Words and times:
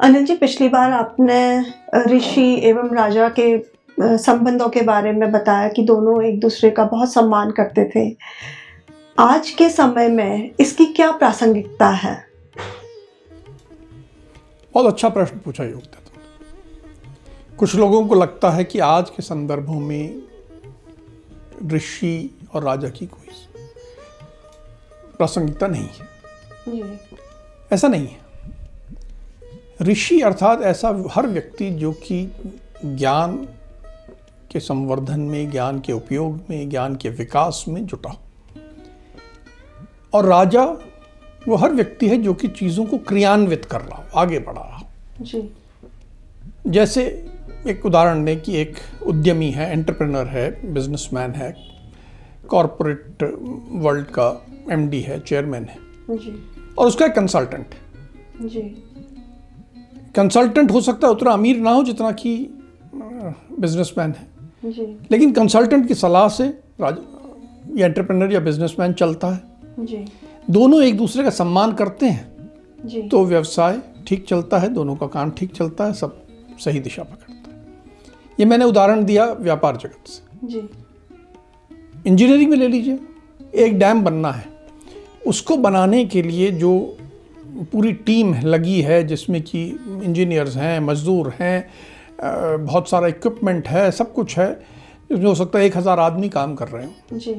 अनिल 0.00 0.24
जी 0.24 0.36
पिछली 0.36 0.68
बार 0.68 0.92
आपने 0.92 1.64
ऋषि 2.06 2.60
एवं 2.64 2.94
राजा 2.94 3.28
के 3.38 3.64
संबंधों 4.00 4.68
के 4.68 4.82
बारे 4.82 5.12
में 5.12 5.32
बताया 5.32 5.68
कि 5.68 5.82
दोनों 5.82 6.24
एक 6.24 6.40
दूसरे 6.40 6.70
का 6.70 6.84
बहुत 6.84 7.12
सम्मान 7.12 7.50
करते 7.50 7.90
थे। 7.96 8.16
आज 9.18 9.50
के 9.50 9.68
समय 9.70 10.08
में 10.08 10.50
इसकी 10.60 10.84
क्या 10.84 11.10
प्रासंगिकता 11.10 11.88
है? 11.88 12.26
बहुत 14.74 14.92
अच्छा 14.92 15.08
प्रश्न 15.08 15.38
पूछा 15.38 15.64
योगिता 15.64 15.98
कुछ 17.58 17.74
लोगों 17.74 18.06
को 18.08 18.14
लगता 18.14 18.50
है 18.50 18.64
कि 18.64 18.78
आज 18.78 19.10
के 19.10 19.22
संदर्भों 19.22 19.80
में 19.80 20.22
ऋषि 21.66 22.38
और 22.54 22.62
राजा 22.62 22.88
की 22.88 23.06
कोई 23.06 23.28
प्रासंगिकता 25.16 25.66
नहीं 25.66 25.88
है। 25.88 26.98
ऐसा 27.72 27.88
नहीं 27.88 28.06
है। 28.06 28.21
ऋषि 29.82 30.20
अर्थात 30.20 30.62
ऐसा 30.62 31.04
हर 31.10 31.26
व्यक्ति 31.26 31.70
जो 31.70 31.92
कि 31.92 32.32
ज्ञान 32.84 33.48
के 34.50 34.60
संवर्धन 34.60 35.20
में 35.20 35.50
ज्ञान 35.50 35.80
के 35.80 35.92
उपयोग 35.92 36.40
में 36.50 36.70
ज्ञान 36.70 36.96
के 36.96 37.08
विकास 37.08 37.64
में 37.68 37.86
जुटा 37.86 38.10
हो। 38.10 38.18
और 40.14 40.24
राजा 40.24 40.64
वो 41.48 41.54
हर 41.54 41.72
व्यक्ति 41.72 42.08
है 42.08 42.18
जो 42.18 42.34
कि 42.34 42.48
चीज़ों 42.48 42.86
को 42.86 42.98
क्रियान्वित 42.98 43.64
कर 43.64 43.80
रहा 43.80 43.96
हो 43.96 44.20
आगे 44.20 44.38
बढ़ा 44.38 44.62
रहा 44.62 44.78
हो। 44.78 44.86
जी। 45.20 45.50
जैसे 46.66 47.30
एक 47.66 47.86
उदाहरण 47.86 48.24
दें 48.24 48.40
कि 48.40 48.56
एक 48.56 48.74
उद्यमी 49.06 49.50
है 49.50 49.72
एंटरप्रेनर 49.72 50.26
है 50.26 50.72
बिजनेसमैन 50.72 51.30
है 51.30 51.56
कॉरपोरेट 52.48 53.36
वर्ल्ड 53.68 54.06
का 54.06 54.46
एमडी 54.70 55.00
है 55.00 55.20
चेयरमैन 55.20 55.64
है। 55.64 55.76
जी। 56.10 56.42
और 56.78 56.86
उसका 56.86 57.06
एक 57.06 57.12
कंसल्टेंट 57.12 57.66
है। 57.66 57.80
जी। 58.48 58.91
कंसल्टेंट 60.14 60.70
हो 60.70 60.80
सकता 60.80 61.06
है 61.06 61.12
उतना 61.12 61.30
अमीर 61.30 61.56
ना 61.56 61.70
हो 61.70 61.82
जितना 61.84 62.10
कि 62.12 62.34
बिजनेसमैन 62.94 64.10
है। 64.10 64.70
जी। 64.70 64.82
लेकिन 65.10 65.32
कंसल्टेंट 65.32 65.86
की 65.88 65.94
सलाह 65.94 66.28
से 66.28 66.44
या 66.44 67.86
एंटरप्रेनर 67.86 68.32
या 68.32 68.40
बिजनेसमैन 68.40 68.92
चलता 68.92 69.28
है। 69.28 69.40
जी। 69.78 70.04
दोनों 70.50 70.82
एक 70.82 70.96
दूसरे 70.96 71.24
का 71.24 71.30
सम्मान 71.30 71.72
करते 71.72 72.06
हैं। 72.06 72.50
जी। 72.84 73.02
तो 73.02 73.24
व्यवसाय 73.24 73.80
ठीक 74.06 74.26
चलता 74.28 74.58
है 74.58 74.68
दोनों 74.68 74.96
का 74.96 75.06
काम 75.06 75.30
ठीक 75.30 75.54
चलता 75.54 75.84
है 75.84 75.92
सब 75.92 76.22
सही 76.58 76.80
दिशा 76.80 77.02
पकड़ता 77.02 77.50
है। 77.50 77.66
ये 78.40 78.46
मैंने 78.46 78.64
उदाहरण 78.64 79.04
दिया 79.04 79.26
व्यापार 79.32 79.76
जगत 79.76 80.08
से। 80.08 80.46
जी। 80.46 80.62
इंजीनियरिंग 82.06 82.50
में 82.50 82.56
ले 82.56 82.68
लीजिए 82.68 82.98
एक 83.54 83.78
डैम 83.78 84.02
बनना 84.02 84.30
है। 84.32 84.46
उसको 85.26 85.56
बनाने 85.56 86.04
के 86.04 86.22
लिए 86.22 86.50
जो 86.50 86.96
पूरी 87.72 87.92
टीम 87.92 88.34
लगी 88.36 88.80
है 88.82 89.02
जिसमें 89.06 89.40
कि 89.42 89.64
इंजीनियर्स 90.04 90.56
हैं 90.56 90.78
मजदूर 90.80 91.32
हैं 91.38 92.64
बहुत 92.64 92.88
सारा 92.88 93.08
इक्विपमेंट 93.08 93.68
है 93.68 93.90
सब 93.90 94.12
कुछ 94.12 94.38
है। 94.38 94.52
जिसमें 95.10 95.26
हो 95.26 95.34
सकता 95.34 95.58
है 95.58 95.66
एक 95.66 95.76
हज़ार 95.76 96.00
आदमी 96.00 96.28
काम 96.28 96.54
कर 96.54 96.68
रहे 96.68 96.84
हो। 96.84 97.18
जी। 97.18 97.34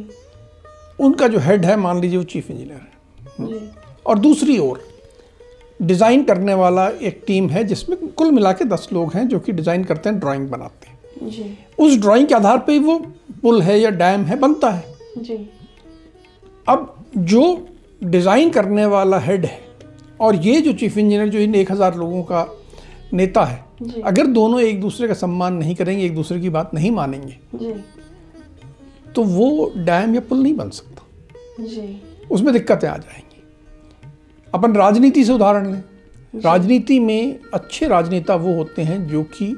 उनका 1.00 1.28
जो 1.28 1.40
हेड 1.40 1.66
है 1.66 1.76
मान 1.78 2.02
लीजिए 2.02 2.18
वो 2.18 2.24
चीफ 2.26 2.52
इंजीनियर 2.52 2.80
है। 2.80 3.62
और 4.06 4.20
दूसरी 4.20 4.58
ओर 4.60 4.84
डिज़ाइन 5.82 6.24
करने 6.24 6.54
वाला 6.54 6.88
एक 7.02 7.24
टीम 7.28 7.50
है 7.50 7.64
जिसमें 7.64 7.98
कुल 8.10 8.32
मिला 8.32 8.52
के 8.52 8.66
दस 8.66 8.88
लोग 8.94 9.14
हैं 9.14 9.28
जो 9.28 9.40
कि 9.40 9.52
डिज़ाइन 9.52 9.84
करते 9.84 10.10
हैं 10.10 10.20
ड्राइंग 10.20 10.48
बनाते 10.50 10.90
हैं। 10.90 11.30
जी। 11.30 11.58
उस 11.80 11.98
ड्राइंग 11.98 12.28
के 12.28 12.36
आधार 12.36 12.58
पे 12.58 12.78
वो 12.80 12.98
पुल 13.42 13.62
है 13.62 13.80
या 13.80 13.90
डैम 13.92 14.24
है 14.24 14.40
बनता 14.40 14.70
है। 14.70 14.84
जी। 15.18 15.38
अब 16.68 17.06
जो 17.18 17.68
डिज़ाइन 18.04 18.50
करने 18.50 18.86
वाला 18.86 19.20
हेड 19.20 19.46
है 19.46 19.60
और 20.24 20.36
ये 20.36 20.62
जो 20.62 20.74
चीफ 20.74 20.98
इंजीनियर 20.98 21.30
जो 21.30 21.40
इन 21.40 21.56
एक 21.56 21.72
हज़ार 21.72 21.96
लोगों 21.96 22.24
का 22.24 22.48
नेता 23.14 23.44
है 23.46 23.66
अगर 24.04 24.28
दोनों 24.28 24.62
एक 24.62 24.82
दूसरे 24.82 25.08
का 25.08 25.14
सम्मान 25.14 25.54
नहीं 25.54 25.76
करेंगे 25.76 26.06
एक 26.06 26.16
दूसरे 26.16 26.40
की 26.40 26.50
बात 26.50 26.74
नहीं 26.74 26.92
मानेंगे 26.92 27.38
तो 29.16 29.24
वो 29.24 29.72
डैम 29.78 30.16
या 30.16 30.22
पुल 30.22 30.42
नहीं 30.44 30.56
बन 30.56 30.70
सकता। 30.70 31.02
उसमें 32.32 32.54
दिक्कतें 32.54 32.88
आ 32.88 32.98
जाएँगी। 32.98 33.42
अपन 34.54 34.76
राजनीति 34.76 35.24
से 35.26 35.34
उदाहरण 35.34 35.72
लें। 35.72 35.84
राजनीति 36.36 37.00
में 37.00 37.40
अच्छे 37.54 37.88
राजनेता 37.88 38.36
वो 38.36 38.56
होते 38.56 38.82
हैं 38.82 39.08
जो 39.08 39.24
कि 39.24 39.56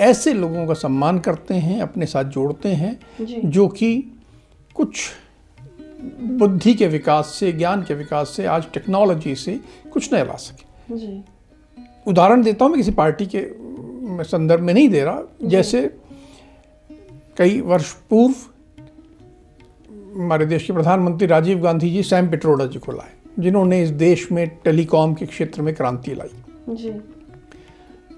ऐसे 0.00 0.32
लोगों 0.34 0.66
का 0.66 0.74
सम्मान 0.74 1.18
करते 1.18 1.54
हैं 1.54 1.80
अपने 1.82 2.06
साथ 2.06 2.24
जोड़ते 2.24 2.68
हैं 2.68 2.98
जो 3.50 3.68
कि 3.68 3.96
कुछ 4.74 5.04
बुद्धि 6.38 6.74
के 6.74 6.86
विकास 6.86 7.34
से 7.38 7.52
ज्ञान 7.52 7.82
के 7.82 7.94
विकास 7.94 8.28
से 8.28 8.46
आज 8.46 8.66
टेक्नोलॉजी 8.74 9.34
से 9.34 9.58
कुछ 9.92 10.12
नया 10.12 10.24
ला 10.24 10.36
सके। 10.36 11.18
उदाहरण 12.06 12.42
देता 12.42 12.64
हूँ 12.64 12.72
मैं 12.72 12.80
किसी 12.80 12.90
पार्टी 12.90 13.26
के 13.34 13.44
संदर्भ 14.24 14.60
में 14.60 14.72
नहीं 14.74 14.88
दे 14.88 15.02
रहा। 15.04 15.22
जैसे 15.44 15.82
कई 17.36 17.60
वर्ष 17.60 17.92
पूर्व 18.10 18.34
हमारे 20.14 20.46
देश 20.46 20.64
के 20.66 20.72
प्रधानमंत्री 20.72 21.26
राजीव 21.26 21.60
गांधी 21.60 21.90
जी 21.90 22.02
सैम 22.02 22.30
पिट्रोडा 22.30 22.66
जी 22.66 22.78
को 22.78 22.92
लाए 22.92 23.12
जिन्होंने 23.38 23.82
इस 23.82 23.90
देश 23.90 24.30
में 24.32 24.46
टेलीकॉम 24.64 25.14
के 25.14 25.26
क्षेत्र 25.26 25.62
में 25.62 25.74
क्रांति 25.74 26.14
लाई। 26.14 26.74
जी। 26.74 26.90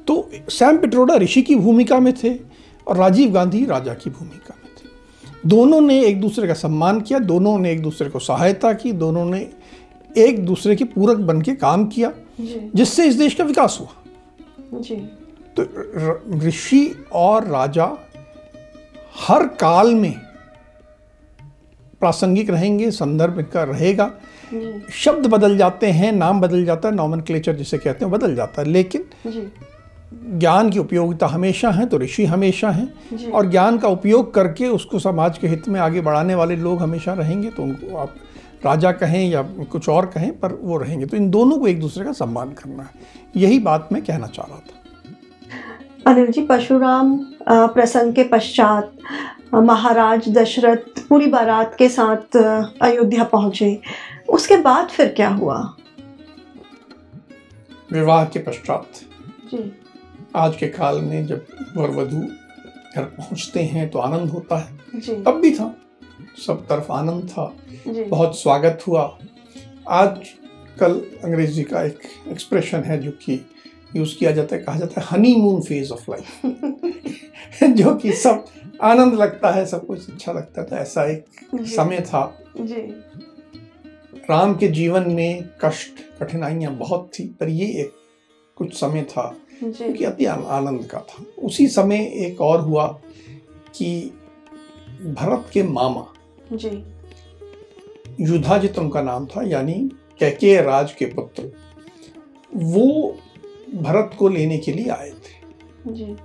तो 0.07 0.31
सैम 0.49 0.79
पिट्रोडा 0.79 1.15
ऋषि 1.17 1.43
की 1.43 1.57
भूमिका 1.57 1.99
में 2.01 2.13
थे 2.15 2.35
और 2.87 2.97
राजीव 2.97 3.33
गांधी 3.33 3.65
राजा 3.65 3.95
की 3.95 4.11
भूमिका 4.11 4.55
दोनों 5.47 5.81
ने 5.81 6.03
एक 6.05 6.21
दूसरे 6.21 6.49
का 6.49 6.55
सम्मान 6.55 7.01
किया 7.01 7.19
दोनों 7.19 7.59
ने 7.59 7.71
एक 7.71 7.83
दूसरे 7.83 8.11
को 8.11 8.19
सहायता 8.19 8.73
की 8.73 8.93
दोनों 8.93 9.25
ने 9.25 9.47
एक 10.19 10.45
दूसरे 10.47 10.77
के 10.77 10.85
पूरक 10.85 11.19
बन 11.19 11.43
के 11.43 11.55
काम 11.55 11.87
किया 11.87 12.13
जिससे 12.41 13.07
इस 13.07 13.15
देश 13.15 13.35
का 13.35 13.45
विकास 13.45 13.79
हुआ। 13.81 14.81
जी। 14.81 14.97
तो 15.59 16.39
ऋषि 16.39 17.05
और 17.13 17.47
राजा 17.47 17.91
हर 19.21 19.47
काल 19.61 19.95
में 19.95 20.15
प्रासंगिक 22.01 22.51
रहेंगे 22.51 22.91
संदर्भ 22.91 23.41
का 23.53 23.63
रहेगा। 23.63 24.11
शब्द 24.93 25.27
बदल 25.27 25.57
जाते 25.59 25.87
हैं 25.87 26.13
नाम 26.13 26.41
बदल 26.41 26.65
जाता 26.65 26.89
है 26.89 26.95
नॉमन 26.95 27.21
क्लेचर 27.21 27.57
जिसे 27.57 27.79
कहते 27.79 28.05
हैं 28.05 28.13
बदल 28.13 28.35
जाता 28.35 28.63
है। 28.63 28.69
लेकिन 28.69 29.05
ज्ञान 30.39 30.71
की 30.71 30.79
उपयोगिता 30.79 31.27
हमेशा 31.27 31.71
है 31.71 31.87
तो 31.87 31.99
ऋषि 31.99 32.25
हमेशा 32.27 32.71
हैं। 32.71 33.31
और 33.31 33.51
ज्ञान 33.51 33.79
का 33.79 33.89
उपयोग 33.89 34.33
करके 34.35 34.69
उसको 34.69 34.99
समाज 34.99 35.39
के 35.39 35.49
हित 35.49 35.69
में 35.69 35.81
आगे 35.81 36.01
बढ़ाने 36.01 36.35
वाले 36.35 36.57
लोग 36.57 36.83
हमेशा 36.83 37.13
रहेंगे 37.13 37.51
तो 37.51 37.63
उनको 37.63 37.97
आप 37.97 38.15
राजा 38.65 38.93
कहें 38.93 39.29
या 39.31 39.43
कुछ 39.43 39.89
और 39.89 40.07
कहें 40.07 40.31
पर 40.41 40.53
वो 40.63 40.77
रहेंगे। 40.79 41.07
तो 41.07 41.17
इन 41.17 41.31
दोनों 41.31 41.59
को 41.59 41.67
एक 41.69 41.81
दूसरे 41.81 42.05
का 42.05 42.13
सम्मान 42.13 42.53
करना 42.53 42.83
है। 42.83 42.91
यही 43.37 43.59
बात 43.59 43.89
मैं 43.93 44.03
कहना 44.05 44.27
चाह 44.27 44.47
रहा 44.49 44.59
था। 44.59 46.11
अनिल 46.11 46.31
जी 46.31 46.43
परशुराम 46.43 47.19
प्रसंग 47.49 48.15
के 48.15 48.25
पश्चात 48.25 48.93
महाराज 49.55 50.29
दशरथ 50.29 51.07
पूरी 51.09 51.27
बारात 51.27 51.75
के 51.79 51.89
साथ 51.89 52.37
अयोध्या 52.37 53.25
पहुँचे। 53.25 53.79
उसके 54.29 54.57
बाद 54.57 54.89
फिर 54.89 55.09
क्या 55.09 55.29
हुआ? 55.29 55.59
विवाह 57.93 58.25
के 58.25 58.39
पश्चात। 58.39 59.01
जी। 59.51 59.73
आज 60.37 60.57
के 60.57 60.67
काल 60.69 61.01
में 61.01 61.27
जब 61.27 61.47
वर 61.77 61.91
वधु 61.91 62.21
घर 62.97 63.05
पहुँचते 63.05 63.63
हैं 63.63 63.89
तो 63.91 63.99
आनंद 63.99 64.31
होता 64.31 64.57
है। 64.57 65.23
तब 65.23 65.41
भी 65.43 65.55
था। 65.55 65.75
सब 66.47 66.67
तरफ़ 66.69 66.93
आनंद 66.93 67.29
था। 67.29 67.45
बहुत 67.89 68.39
स्वागत 68.39 68.85
हुआ। 68.89 69.19
आज 69.89 70.29
कल 70.81 70.95
अंग्रेज़ी 71.25 71.63
का 71.63 71.83
एक 71.83 71.99
एक्सप्रेशन 72.29 72.81
है 72.81 73.01
जो 73.01 73.11
कि 73.11 73.47
यूज़ 73.97 74.17
किया 74.19 74.31
जाता 74.33 74.57
है 74.57 74.63
कहा 74.63 74.79
जाता 74.79 75.01
है 75.01 75.07
Honey 75.11 75.35
moon 75.37 75.63
phase 75.63 75.93
of 75.93 76.11
life 76.11 77.75
जो 77.77 77.95
कि 77.95 78.13
सब 78.13 78.45
आनंद 78.83 79.15
लगता 79.15 79.51
है 79.51 79.67
सब 79.67 79.87
कुछ 79.87 80.11
अच्छा 80.11 80.33
लगता 80.33 80.65
था 80.65 80.79
ऐसा 80.79 81.05
एक 81.11 81.25
समय 81.55 82.01
था। 82.01 82.25
जी। 82.61 82.83
राम 84.31 84.55
के 84.55 84.69
जीवन 84.69 85.11
में 85.11 85.45
कष्ट 85.65 86.21
कठिनाइयाँ 86.21 86.75
बहुत 86.75 87.11
थी 87.19 87.25
पर 87.41 87.49
ये 87.49 87.67
एक 87.81 87.93
कुछ 88.57 88.75
समय 88.75 89.03
था। 89.03 89.35
क्योंकि 89.63 90.05
अति 90.05 90.25
आनंद 90.25 90.85
का 90.85 90.99
था। 91.01 91.25
उसी 91.39 91.67
समय 91.69 92.05
एक 92.27 92.41
और 92.41 92.61
हुआ 92.61 92.87
कि 93.75 94.13
भरत 95.03 95.51
के 95.53 95.63
मामा 95.63 96.07
जी। 96.53 96.71
युद्धाजित 98.21 98.79
उनका 98.79 99.03
नाम 99.03 99.27
था 99.27 99.43
यानी 99.43 99.75
कैके 100.19 100.61
राज 100.63 100.93
के 100.93 101.07
पुत्र 101.07 101.51
वो 102.53 103.17
भरत 103.75 104.11
को 104.19 104.29
लेने 104.29 104.59
के 104.59 104.73
लिए 104.73 104.89
आए 104.89 105.11
थे। 105.11 105.93
जी। 105.93 106.17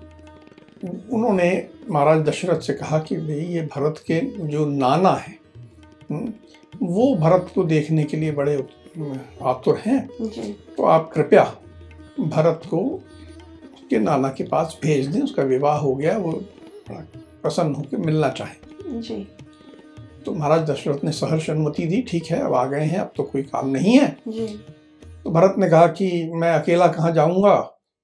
उन्होंने 1.11 1.49
महाराज 1.89 2.21
दशरथ 2.21 2.59
से 2.59 2.73
कहा 2.73 2.99
कि 2.99 3.17
भाई 3.17 3.45
ये 3.45 3.61
भरत 3.75 4.03
के 4.07 4.19
जो 4.47 4.65
नाना 4.65 5.11
है 5.11 5.35
हम्म, 6.11 6.33
वो 6.83 7.15
भरत 7.15 7.51
को 7.55 7.63
देखने 7.63 8.03
के 8.03 8.17
लिए 8.17 8.31
बड़े 8.31 8.55
आतुर 9.43 9.77
हैं। 9.77 10.07
तो 10.77 10.83
आप 10.83 11.09
कृपया 11.13 11.43
भरत 12.19 12.61
को 12.65 12.79
उसके 13.87 13.99
नाना 13.99 14.29
के 14.29 14.43
पास 14.43 14.77
भेज 14.81 15.05
दें 15.07 15.19
उसका 15.21 15.43
विवाह 15.43 15.77
हो 15.79 15.93
गया 15.95 16.17
वो 16.17 16.31
बड़ा 16.89 16.99
प्रसन्न 17.41 17.75
होकर 17.75 17.97
मिलना 17.97 18.29
चाहे। 18.29 18.99
जी। 19.01 19.15
तो 20.25 20.33
महाराज 20.33 20.69
दशरथ 20.69 21.03
ने 21.03 21.11
सहर्ष 21.11 21.49
अनुमति 21.49 21.85
दी 21.87 22.01
ठीक 22.09 22.25
है 22.31 22.39
अब 22.45 22.53
आ 22.53 22.65
गए 22.65 22.83
हैं 22.83 22.99
अब 22.99 23.11
तो 23.17 23.23
कोई 23.23 23.43
काम 23.43 23.69
नहीं 23.69 23.97
है। 23.97 24.09
जी। 24.27 24.47
तो 25.23 25.31
भरत 25.31 25.55
ने 25.57 25.69
कहा 25.69 25.87
कि 25.89 26.09
मैं 26.33 26.51
अकेला 26.53 26.87
कहाँ 26.87 27.11
जाऊँगा 27.13 27.55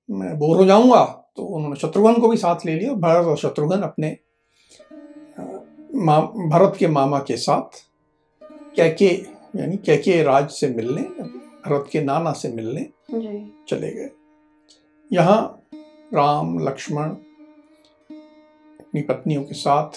मैं 0.09 0.38
बोर 0.39 0.57
हो 0.57 0.65
जाऊँगा। 0.65 1.03
तो 1.38 1.44
उन्होंने 1.45 1.75
शत्रुघ्न 1.75 2.21
को 2.21 2.27
भी 2.27 2.38
साथ 2.38 2.65
ले 2.65 2.75
लिया 2.75 2.94
भरत 2.95 3.25
और 3.25 3.38
शत्रुघ्न 3.38 3.81
अपने 3.81 4.12
भरत 6.47 6.75
के 6.80 6.88
मामा 6.89 7.19
के 7.19 7.38
साथ 7.38 7.83
कैके 8.75 9.09
यानी 9.56 9.77
कैके 9.85 10.21
राज 10.24 10.50
से 10.51 10.69
मिलने 10.69 11.01
भरत 11.01 11.89
के 11.91 12.01
नाना 12.03 12.31
से 12.33 12.51
मिलने 12.51 12.88
चले 13.68 13.91
गए। 13.91 14.09
यहाँ 15.12 15.59
राम 16.13 16.60
लक्ष्मण 16.60 17.10
अपनी 18.80 19.01
पत्नियों 19.01 19.44
के 19.44 19.54
साथ 19.54 19.89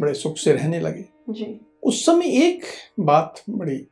बड़े 0.00 0.14
सुख 0.14 0.36
से 0.36 0.52
रहने 0.52 0.80
लगे। 0.80 1.04
जी। 1.30 1.60
उस 1.82 2.06
समय 2.06 2.26
एक 2.26 2.60
बात 3.00 3.42
बड़ी 3.50 3.86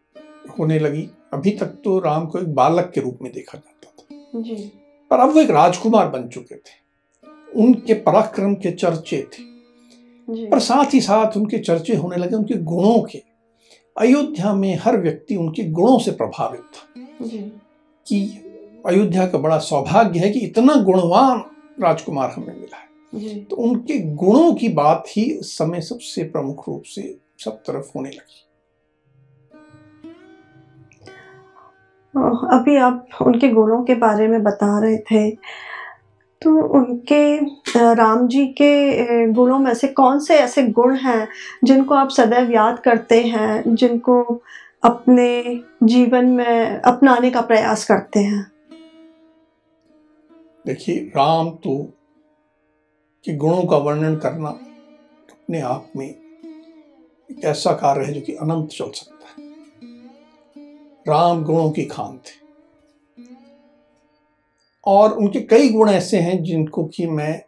होने 0.59 0.79
लगी। 0.79 1.11
अभी 1.33 1.51
तक 1.51 1.67
तो 1.67 1.99
राम 1.99 2.27
को 2.27 2.39
एक 2.39 2.55
बालक 2.55 2.93
के 2.95 3.01
रूप 3.01 3.19
में 3.23 3.33
देखा 3.33 3.59
जाता 3.59 3.91
था। 3.91 4.43
जी। 4.43 4.73
पर 5.11 5.19
अब 5.19 5.35
वो 5.35 5.41
एक 5.41 5.51
राजकुमार 5.51 6.09
बन 6.09 6.29
चुके 6.29 6.55
थे। 6.55 6.89
उनके 7.57 7.95
पराक्रम 7.95 8.55
के 8.55 8.71
चर्चे 8.71 9.23
थे। 9.23 9.43
पर 10.47 10.59
साथ 10.59 10.95
ही 10.95 11.01
साथ 11.01 11.37
उनके 11.37 11.59
चर्चे 11.59 11.97
होने 11.97 12.17
लगे 12.17 12.37
उनके 12.37 12.55
गुणों 12.55 13.03
के। 13.03 13.23
अयोध्या 13.99 14.55
में 14.55 14.79
हर 14.83 14.97
व्यक्ति 14.97 15.37
उनके 15.37 15.65
गुणों 15.65 15.99
से 15.99 16.11
प्रभावित 16.11 16.61
था। 16.61 16.87
कि 18.07 18.27
अयोध्या 18.87 19.27
का 19.27 19.39
बड़ा 19.39 19.59
सौभाग्य 19.59 20.21
है 20.21 20.31
कि 20.31 20.41
इतना 20.41 20.75
गुणवान 20.75 21.45
राजकुमार 21.81 22.31
हमें 22.31 22.55
मिला 22.55 22.77
है। 22.77 22.87
तो 23.45 23.57
उनके 23.57 23.99
गुणों 24.17 24.53
की 24.55 24.69
बात 24.69 25.05
ही 25.09 25.31
समय 25.43 25.81
सबसे 25.81 26.23
प्रमुख 26.25 26.69
रूप 26.69 26.83
से 26.87 27.03
सब 27.39 27.63
तरफ़ 27.67 27.91
होने 27.97 28.11
लगी। 28.11 28.45
अभी 32.55 32.77
आप 32.77 33.09
उनके 33.23 33.49
गुणों 33.49 33.83
के 33.85 33.95
बारे 33.95 34.29
में 34.29 34.43
बता 34.43 34.79
रहे 34.81 34.99
थे 34.99 35.31
तो 36.43 36.51
उनके 36.69 37.37
राम 37.95 38.27
जी 38.29 38.47
के 38.47 39.27
गुणों 39.33 39.59
में 39.59 39.75
से 39.75 39.89
कौन 39.89 40.19
से 40.19 40.35
ऐसे 40.35 40.63
गुण 40.63 40.95
हैं 40.97 41.29
जिनको 41.65 41.95
आप 41.95 42.09
सदैव 42.09 42.51
याद 42.53 42.79
करते 42.79 43.21
हैं 43.23 43.75
जिनको 43.75 44.23
अपने 44.85 45.43
जीवन 45.83 46.27
में 46.27 46.81
अपनाने 46.81 47.31
का 47.31 47.41
प्रयास 47.41 47.85
करते 47.85 48.21
हैं? 48.21 48.58
देखिए, 50.69 50.99
राम 51.17 51.51
तो 51.51 51.93
के 53.25 53.37
गुणों 53.37 53.65
का 53.67 53.77
वर्णन 53.77 54.17
करना 54.17 54.49
अपने 54.49 55.61
आप 55.61 55.93
में 55.97 56.07
एक 56.07 57.45
ऐसा 57.45 57.73
कार्य 57.73 58.05
है 58.05 58.13
जो 58.13 58.21
कि 58.21 58.33
अनंत 58.33 58.69
चल 58.69 58.91
सकता 58.91 59.27
है। 59.27 59.49
राम 61.09 61.45
गुणों 61.45 61.71
की 61.71 61.85
खान 61.85 62.19
थे। 62.19 62.47
और 64.87 65.13
उनके 65.13 65.41
कई 65.41 65.69
गुण 65.69 65.91
ऐसे 65.91 66.17
हैं 66.17 66.43
जिनको 66.43 66.85
कि 66.85 67.07
मैं 67.07 67.43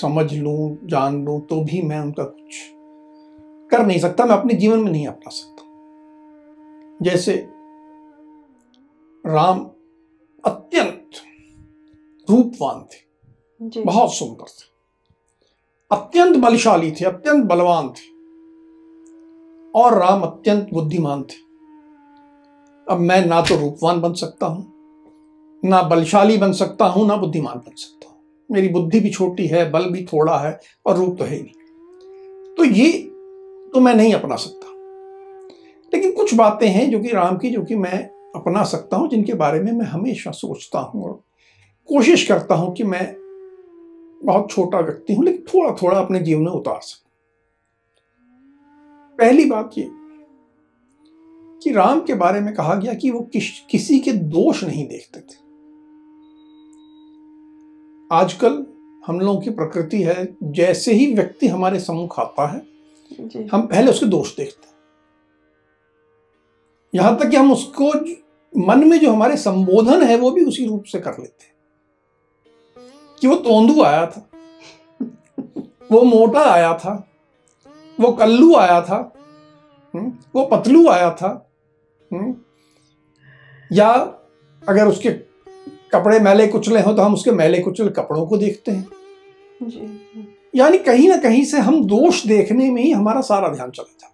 समझ 0.00 0.34
लूँ, 0.34 0.78
जान 0.84 1.24
लूँ 1.24 1.40
तो 1.40 1.64
भी 1.64 1.82
मैं 1.82 2.00
उनका 2.00 2.24
कुछ 2.24 2.54
कर 3.70 3.86
नहीं 3.86 3.98
सकता, 3.98 4.24
मैं 4.24 4.36
अपने 4.36 4.54
जीवन 4.54 4.78
में 4.78 4.92
नहीं 4.92 5.06
अपना 5.06 5.30
सकता। 5.30 5.62
जैसे 7.04 7.48
राम 9.26 9.70
अत्यंत 10.44 10.95
रूपवान 12.30 12.80
थे। 12.82 13.84
बहुत 13.84 14.14
सुंदर 14.14 14.44
थे। 14.44 14.64
अत्यंत 15.90 16.36
बलशाली 16.36 16.90
थे 16.90 17.04
अत्यंत 17.04 17.44
बलवान 17.44 17.88
थे। 17.88 18.14
और 19.74 19.98
राम 19.98 20.22
अत्यंत 20.22 20.68
बुद्धिमान 20.72 21.22
थे। 21.22 21.44
अब 22.86 22.98
मैं 22.98 23.26
ना 23.26 23.40
तो 23.40 23.56
रूपवान 23.56 24.00
बन 24.00 24.12
सकता 24.12 24.46
हूँ 24.46 24.72
ना 25.64 25.82
बलशाली 25.82 26.38
बन 26.38 26.52
सकता 26.52 26.84
हूँ 26.84 27.06
ना 27.06 27.16
बुद्धिमान 27.16 27.58
बन 27.58 27.74
सकता 27.74 28.08
हूँ। 28.08 28.16
मेरी 28.50 28.68
बुद्धि 28.68 29.00
भी 29.00 29.10
छोटी 29.10 29.46
है 29.46 29.70
बल 29.70 29.84
भी 29.84 30.04
थोड़ा 30.04 30.38
है 30.38 30.60
और 30.86 30.96
रूप 30.96 31.18
तो 31.18 31.24
है 31.24 31.36
ही 31.36 31.42
नहीं। 31.42 32.54
तो 32.54 32.64
ये 32.64 32.92
तो 33.74 33.80
मैं 33.80 33.94
नहीं 33.94 34.14
अपना 34.14 34.36
सकता। 34.36 34.66
लेकिन 35.94 36.12
कुछ 36.12 36.34
बातें 36.34 36.68
हैं 36.68 36.90
जो 36.90 37.00
कि 37.00 37.08
राम 37.08 37.36
की 37.36 37.50
जो 37.50 37.62
कि 37.62 37.74
मैं 37.74 38.04
अपना 38.36 38.64
सकता 38.64 38.96
हूँ 38.96 39.08
जिनके 39.08 39.34
बारे 39.34 39.60
में 39.60 39.72
मैं 39.72 39.86
हमेशा 39.86 40.30
सोचता 40.30 40.78
हूँ 40.78 41.04
और 41.04 41.20
कोशिश 41.88 42.26
करता 42.28 42.54
हूँ 42.54 42.74
कि 42.74 42.84
मैं 42.84 43.14
बहुत 44.24 44.50
छोटा 44.50 44.80
व्यक्ति 44.80 45.14
हूँ 45.14 45.24
लेकिन 45.24 45.44
थोड़ा 45.54 45.72
थोड़ा 45.82 45.98
अपने 45.98 46.20
जीवन 46.20 46.42
में 46.42 46.52
उतार 46.52 46.80
सकूँ। 46.82 47.10
पहली 49.18 49.44
बात 49.44 49.70
ये 49.78 49.88
कि 51.62 51.72
राम 51.72 52.00
के 52.00 52.14
बारे 52.14 52.40
में 52.40 52.54
कहा 52.54 52.74
गया 52.74 52.94
कि 52.94 53.10
वो 53.10 53.20
किस, 53.32 53.48
किसी 53.70 53.98
के 54.00 54.12
दोष 54.12 54.64
नहीं 54.64 54.86
देखते 54.88 55.20
थे। 55.20 55.44
आजकल 58.10 58.64
हम 59.06 59.20
लोगों 59.20 59.40
की 59.40 59.50
प्रकृति 59.50 60.02
है 60.02 60.36
जैसे 60.42 60.92
ही 60.92 61.12
व्यक्ति 61.14 61.48
हमारे 61.48 61.80
सम्मुख 61.80 62.18
आता 62.20 62.46
है 62.46 62.58
हम 63.52 63.66
पहले 63.66 63.90
उसके 63.90 64.06
दोष 64.06 64.36
देखते 64.36 64.66
हैं। 64.68 64.74
यहाँ 66.94 67.18
तक 67.18 67.28
कि 67.30 67.36
हम 67.36 67.52
उसको 67.52 67.92
मन 68.52 68.88
में 68.88 68.98
जो 69.00 69.12
हमारे 69.12 69.36
संबोधन 69.36 70.02
है 70.02 70.16
वो 70.16 70.30
भी 70.30 70.44
उसी 70.44 70.66
रूप 70.66 70.84
से 70.84 71.00
कर 71.00 71.18
लेते 71.18 71.44
हैं। 71.44 71.54
कि 73.20 73.26
वो 73.26 73.34
तोंदू 73.36 73.82
आया 73.82 74.06
था। 74.06 74.28
वो 75.92 76.02
मोटा 76.02 76.40
आया 76.40 76.74
था। 76.78 77.08
वो 78.00 78.12
कल्लू 78.12 78.54
आया 78.56 78.80
था। 78.82 79.12
हम्म, 79.94 80.12
वो 80.34 80.44
पतलू 80.46 80.88
आया 80.88 81.10
था। 81.10 81.50
हम्म, 82.12 82.34
या 83.72 83.88
अगर 84.68 84.86
उसके 84.86 85.10
कपड़े 85.92 86.18
मैले 86.20 86.46
कुचले 86.46 86.80
हो 86.80 86.92
तो 86.92 87.02
हम 87.02 87.14
उसके 87.14 87.30
मैले 87.30 87.58
कुचले 87.58 87.88
कपड़ों 87.88 88.26
को 88.26 88.36
देखते 88.36 88.72
हैं। 88.72 88.88
यानी 90.54 90.78
कहीं 90.78 91.08
ना 91.08 91.16
कहीं 91.16 91.44
से 91.44 91.58
हम 91.58 91.84
दोष 91.84 92.26
देखने 92.26 92.70
में 92.70 92.82
ही 92.82 92.90
हमारा 92.90 93.20
सारा 93.20 93.48
ध्यान 93.48 93.70
चला 93.70 93.96
जाता 94.00 94.12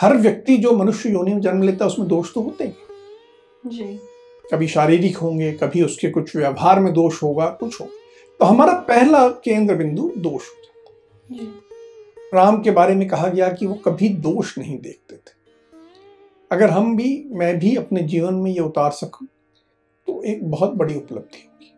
हर 0.00 0.16
व्यक्ति 0.16 0.56
जो 0.56 0.76
मनुष्य 0.76 1.10
योनि 1.10 1.34
में 1.34 1.40
जन्म 1.40 1.62
लेता 1.62 1.84
है 1.84 1.90
उसमें 1.90 2.08
दोष 2.08 2.34
तो 2.34 2.40
होते 2.40 2.64
हैं। 2.64 2.76
जी। 3.66 4.00
कभी 4.50 4.68
शारीरिक 4.68 5.16
होंगे 5.16 5.52
कभी 5.52 5.82
उसके 5.82 6.10
कुछ 6.10 6.36
व्यवहार 6.36 6.80
में 6.80 6.92
दोष 6.92 7.22
होगा 7.22 7.46
कुछ 7.60 7.80
हो 7.80 7.86
तो 8.40 8.44
हमारा 8.44 8.72
पहला 8.88 9.28
केंद्र 9.44 9.74
बिंदु 9.74 10.10
दोष 10.16 10.48
हो 10.48 10.62
जाता 10.64 12.36
राम 12.36 12.60
के 12.62 12.70
बारे 12.70 12.94
में 12.94 13.08
कहा 13.08 13.28
गया 13.28 13.48
कि 13.48 13.66
वो 13.66 13.74
कभी 13.74 14.08
दोष 14.08 14.56
नहीं 14.58 14.78
देखते 14.78 15.16
थे। 15.16 15.36
अगर 16.50 16.70
हम 16.70 16.96
भी 16.96 17.24
मैं 17.32 17.58
भी 17.58 17.74
अपने 17.76 18.02
जीवन 18.02 18.34
में 18.34 18.50
ये 18.50 18.60
उतार 18.60 18.90
सकूँ 18.90 19.26
तो 20.08 20.22
एक 20.22 20.50
बहुत 20.50 20.72
बड़ी 20.72 20.94
उपलब्धि 20.94 21.46
होगी। 21.46 21.72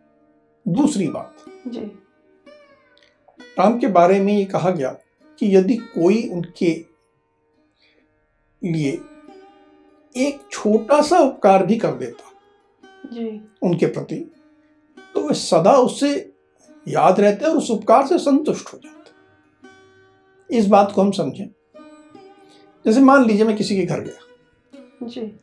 दूसरी 0.65 1.07
बात। 1.07 1.45
जी। 1.67 1.81
राम 3.59 3.77
के 3.79 3.87
बारे 3.87 4.19
में 4.19 4.33
ये 4.33 4.45
कहा 4.45 4.69
गया 4.69 4.91
कि 5.39 5.55
यदि 5.55 5.75
कोई 5.75 6.27
उनके 6.29 6.73
लिए 8.61 8.91
एक 10.15 10.39
छोटा 10.51 11.01
सा 11.01 11.17
उपकार 11.17 11.65
भी 11.65 11.77
कर 11.77 11.91
देता 11.91 12.30
जी। 13.05 13.49
उनके 13.63 13.85
प्रति। 13.85 14.15
तो 15.13 15.27
वे 15.27 15.33
सदा 15.33 15.71
उससे 15.71 16.33
याद 16.87 17.19
रहते 17.19 17.45
और 17.45 17.57
उस 17.57 17.71
उपकार 17.71 18.07
से 18.07 18.17
संतुष्ट 18.17 18.73
हो 18.73 18.77
जाते। 18.77 20.57
इस 20.57 20.67
बात 20.67 20.91
को 20.91 21.01
हम 21.01 21.11
समझें। 21.11 21.47
जैसे 22.85 22.99
मान 22.99 23.25
लीजिए 23.25 23.45
मैं 23.45 23.55
किसी 23.55 23.75
के 23.75 23.85
घर 23.85 24.01
गया। 24.01 24.19
जी। 25.03 25.39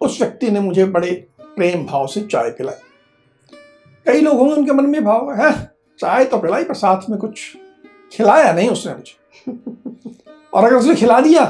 उस 0.00 0.20
व्यक्ति 0.22 0.50
ने 0.50 0.60
मुझे 0.60 0.84
बड़े 0.84 1.28
प्रेम 1.40 1.86
भाव 1.86 2.06
से 2.06 2.22
चाय 2.22 2.50
पिलाई। 2.50 2.80
कई 4.06 4.20
लोग 4.20 4.38
होंगे 4.38 4.54
उनके 4.54 4.72
मन 4.72 4.86
में 4.86 5.04
भाव 5.04 5.32
है 5.32 5.52
चाय 5.98 6.24
तो 6.24 6.38
पिलाई 6.38 6.64
पर 6.64 6.74
साथ 6.74 7.10
में 7.10 7.18
कुछ 7.18 7.56
खिलाया 8.12 8.52
नहीं 8.52 8.68
उसने 8.70 8.94
मुझे। 8.94 9.18
और 10.54 10.64
अगर 10.64 10.76
उसने 10.76 10.94
खिला 10.94 11.20
दिया 11.20 11.44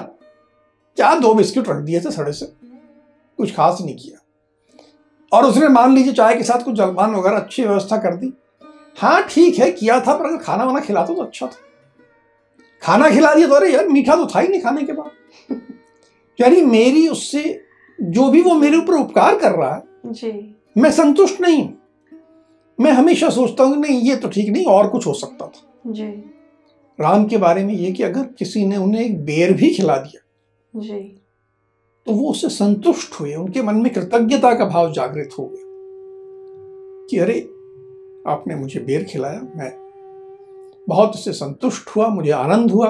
क्या 0.96 1.14
दो 1.14 1.34
बिस्किट 1.34 1.68
रख 1.68 1.76
दिए 1.76 2.00
थे 2.00 2.10
सड़े 2.10 2.32
से? 2.32 2.46
कुछ 3.36 3.54
खास 3.54 3.78
नहीं 3.80 3.96
किया। 3.96 4.25
और 5.36 5.44
उसने 5.44 5.68
मान 5.68 5.94
लीजिए 5.94 6.12
चाय 6.12 6.34
के 6.36 6.44
साथ 6.44 6.64
कुछ 6.64 6.74
जलपान 6.74 7.14
वगैरह 7.14 7.36
अच्छी 7.36 7.62
व्यवस्था 7.62 7.96
कर 7.98 8.14
दी। 8.16 8.32
हाँ 8.98 9.22
ठीक 9.30 9.58
है 9.58 9.70
किया 9.72 10.00
था 10.00 10.16
पर 10.18 10.24
अगर 10.24 10.42
खाना 10.44 10.64
वाना 10.64 10.80
खिलाता 10.80 11.14
तो 11.14 11.22
अच्छा 11.22 11.46
था। 11.46 11.60
खाना 12.82 13.08
खिला 13.10 13.34
दिया 13.34 13.48
तो 13.48 13.54
अरे 13.54 13.72
यार 13.72 13.88
मीठा 13.88 14.16
तो 14.16 14.26
था 14.26 14.40
ही 14.40 14.48
नहीं 14.48 14.60
खाने 14.60 14.82
के 14.82 14.92
बाद। 14.92 15.56
यानी 16.40 16.62
मेरी 16.62 17.06
उससे 17.08 17.42
जो 17.98 18.28
भी 18.30 18.42
वो 18.42 18.54
मेरे 18.54 18.76
ऊपर 18.76 18.94
उपकार 18.94 19.38
कर 19.38 19.52
रहा 19.52 19.74
है 19.74 20.12
जी। 20.12 20.32
मैं 20.78 20.90
संतुष्ट 20.92 21.40
नहीं 21.40 21.68
मैं 22.78 22.90
हमेशा 22.92 23.28
सोचता 23.30 23.64
हूँ 23.64 23.76
नहीं 23.76 24.00
ये 24.00 24.16
तो 24.16 24.28
ठीक 24.28 24.48
नहीं 24.48 24.64
और 24.66 24.88
कुछ 24.88 25.06
हो 25.06 25.12
सकता 25.14 25.46
था। 25.46 25.92
जी। 25.92 26.06
राम 26.98 27.24
के 27.26 27.36
बारे 27.36 27.64
में 27.64 27.74
ये 27.74 27.92
कि 27.92 28.02
अगर 28.02 28.24
किसी 28.38 28.64
ने 28.66 28.76
उन्हें 28.76 29.04
एक 29.04 29.24
बेर 29.24 29.52
भी 29.52 29.70
खिला 29.74 29.96
दिया 29.96 30.80
जी। 30.80 30.98
तो 32.06 32.12
वो 32.12 32.30
उससे 32.30 32.48
संतुष्ट 32.48 33.20
हुए 33.20 33.34
उनके 33.34 33.62
मन 33.62 33.74
में 33.74 33.92
कृतज्ञता 33.92 34.54
का 34.54 34.64
भाव 34.64 34.92
जागृत 34.92 35.30
हो 35.38 35.44
गया 35.46 35.64
कि 37.10 37.18
अरे 37.18 37.38
आपने 38.32 38.54
मुझे 38.54 38.80
बेर 38.80 39.04
खिलाया 39.04 39.40
मैं 39.56 39.72
बहुत 40.88 41.14
उससे 41.14 41.32
संतुष्ट 41.32 41.88
हुआ 41.88 42.08
मुझे 42.08 42.30
आनंद 42.30 42.70
हुआ 42.70 42.88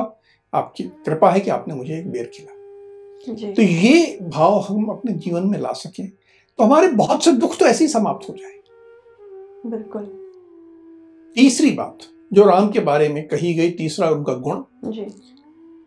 आपकी 0.53 0.85
कृपा 1.07 1.31
है 1.31 1.41
कि 1.41 1.51
आपने 1.51 1.75
मुझे 1.75 1.99
एक 1.99 2.11
बेर 2.11 2.31
खिलाया। 2.35 3.35
जी। 3.35 3.53
तो 3.53 3.63
ये 3.63 4.19
भाव 4.23 4.59
हम 4.61 4.89
अपने 4.89 5.13
जीवन 5.15 5.47
में 5.47 5.59
ला 5.59 5.73
सकें 5.73 6.09
तो 6.59 6.65
हमारे 6.65 6.89
बहुत 6.89 7.25
से 7.25 7.33
दुख 7.33 7.59
तो 7.59 7.67
ऐसे 7.67 7.85
ही 7.85 7.91
समाप्त 7.91 8.29
हो 8.29 8.35
जाए। 8.35 9.71
बिल्कुल। 9.71 10.05
तीसरी 11.37 11.71
बात 11.71 11.99
जो 12.33 12.45
राम 12.45 12.71
के 12.71 12.81
बारे 12.81 13.09
में 13.09 13.27
कही 13.29 13.55
गई 13.55 13.71
तीसरा 13.71 14.11
उनका 14.11 14.35
गुण 14.47 14.63
जी। 14.93 15.07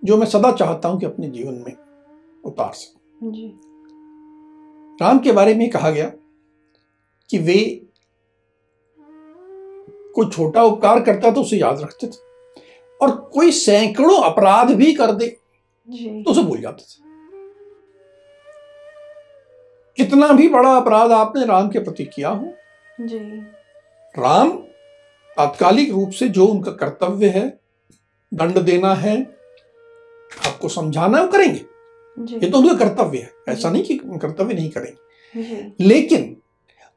जो 0.03 0.17
मैं 0.17 0.27
सदा 0.27 0.51
चाहता 0.51 0.89
हूँ 0.89 1.00
कि 1.00 1.05
अपने 1.05 1.29
जीवन 1.29 1.63
में 1.67 1.75
उतार 2.43 2.71
सकूँ। 2.74 2.99
जी। 3.23 3.47
राम 5.01 5.19
के 5.19 5.31
बारे 5.31 5.53
में 5.55 5.69
कहा 5.69 5.89
गया 5.89 6.11
कि 7.29 7.38
वे 7.38 7.59
कोई 10.15 10.29
छोटा 10.29 10.63
उपकार 10.63 10.99
करता 10.99 11.31
तो 11.31 11.41
उसे 11.41 11.57
याद 11.57 11.81
रखते 11.81 12.07
थे 12.07 12.27
और 13.01 13.15
कोई 13.33 13.51
सैकड़ों 13.51 14.21
अपराध 14.23 14.71
भी 14.71 14.93
कर 14.93 15.11
दे 15.11 15.27
जी। 15.89 16.23
तो 16.23 16.31
उसे 16.31 16.43
भूल 16.43 16.61
जाते 16.61 16.83
थे। 16.83 17.07
कितना 19.97 20.27
भी 20.27 20.49
बड़ा 20.49 20.75
अपराध 20.75 21.11
आपने 21.11 21.45
राम 21.45 21.69
के 21.69 21.79
प्रति 21.79 22.05
किया 22.05 22.29
हो 22.29 22.53
जी। 23.01 23.19
राम 24.15 24.51
तात्कालिक 25.38 25.91
रूप 25.91 26.09
से 26.09 26.27
जो 26.29 26.45
उनका 26.45 26.71
कर्तव्य 26.71 27.29
है 27.29 27.47
दंड 28.33 28.59
देना 28.59 28.93
है 28.95 29.21
आपको 30.47 30.69
समझाना 30.69 31.17
है 31.17 31.25
वो 31.25 31.31
करेंगे। 31.31 31.68
ये 32.19 32.49
तो 32.49 32.57
उनका 32.57 32.73
कर्तव्य 32.73 33.17
है। 33.17 33.31
ऐसा 33.49 33.69
नहीं 33.69 33.83
कि 33.83 33.97
कर्तव्य 33.97 34.53
नहीं 34.53 34.69
करेंगे। 34.69 35.71
लेकिन 35.79 36.38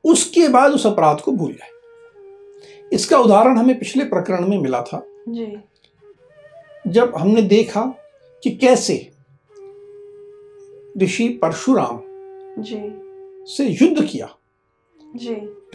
उसके 0.04 0.48
बाद 0.48 0.72
उस 0.72 0.86
अपराध 0.86 1.20
को 1.20 1.32
भूल 1.32 1.52
जाए 1.52 1.68
इसका 2.92 3.18
उदाहरण 3.18 3.56
हमें 3.56 3.78
पिछले 3.78 4.04
प्रकरण 4.04 4.48
में 4.48 4.58
मिला 4.58 4.82
था। 4.82 5.06
जी। 5.28 5.56
जब 6.86 7.12
हमने 7.18 7.42
देखा 7.42 7.94
कि 8.44 8.50
कैसे 8.50 9.12
ऋषि 10.98 11.28
परशुराम 11.28 12.00
जी। 12.62 12.92
से 13.54 13.68
युद्ध 13.68 14.04
किया। 14.04 14.36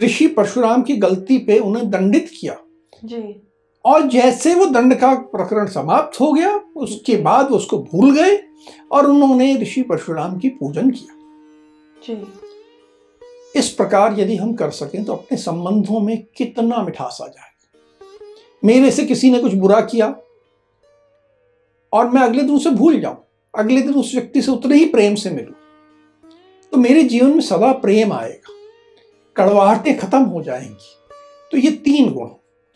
ऋषि 0.02 0.26
परशुराम 0.26 0.82
की 0.82 0.96
गलती 0.96 1.38
पे 1.38 1.58
उन्हें 1.58 1.90
दंडित 1.90 2.30
किया। 2.40 2.60
जी। 3.04 3.42
और 3.84 4.02
जैसे 4.02 4.54
वो 4.54 4.66
दंड 4.66 4.94
का 4.94 5.14
प्रकरण 5.14 5.66
समाप्त 5.66 6.20
हो 6.20 6.32
गया 6.32 6.60
उसके 6.76 7.16
बाद 7.16 7.50
वो 7.50 7.56
उसको 7.56 7.78
भूल 7.78 8.14
गए। 8.14 8.47
और 8.92 9.06
उन्होंने 9.06 9.54
ऋषि 9.56 9.82
परशुराम 9.82 10.38
की 10.38 10.48
पूजन 10.48 10.90
किया। 10.90 11.14
जी। 12.06 13.58
इस 13.58 13.68
प्रकार 13.70 14.18
यदि 14.20 14.36
हम 14.36 14.52
कर 14.54 14.70
सकें 14.70 15.04
तो 15.04 15.12
अपने 15.12 15.38
संबंधों 15.38 16.00
में 16.00 16.16
कितना 16.36 16.82
मिठास 16.82 17.18
आ 17.22 17.26
जाए 17.26 17.46
मेरे 18.64 18.90
से 18.90 19.04
किसी 19.04 19.30
ने 19.30 19.38
कुछ 19.38 19.54
बुरा 19.54 19.80
किया 19.80 20.08
और 21.92 22.10
मैं 22.10 22.22
अगले 22.22 22.42
दिन 22.42 22.54
उसे 22.54 22.70
भूल 22.70 23.00
जाऊँ 23.00 23.16
अगले 23.54 23.80
दिन 23.82 23.94
उस 23.94 24.14
व्यक्ति 24.14 24.42
से 24.42 24.50
उतने 24.52 24.76
ही 24.76 24.84
प्रेम 24.84 25.14
से 25.14 25.30
मिलूं 25.30 25.52
तो 26.72 26.76
मेरे 26.76 27.02
जीवन 27.02 27.30
में 27.30 27.40
सदा 27.40 27.72
प्रेम 27.72 28.12
आएगा। 28.12 28.54
कड़वाहटें 29.36 29.98
खत्म 29.98 30.22
हो 30.22 30.42
जाएँगी। 30.42 30.94
तो 31.52 31.58
ये 31.58 31.70
तीन 31.70 32.12
गुण 32.12 32.26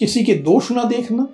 किसी 0.00 0.24
के 0.24 0.34
दोष 0.34 0.70
ना 0.70 0.84
देखना 0.84 1.24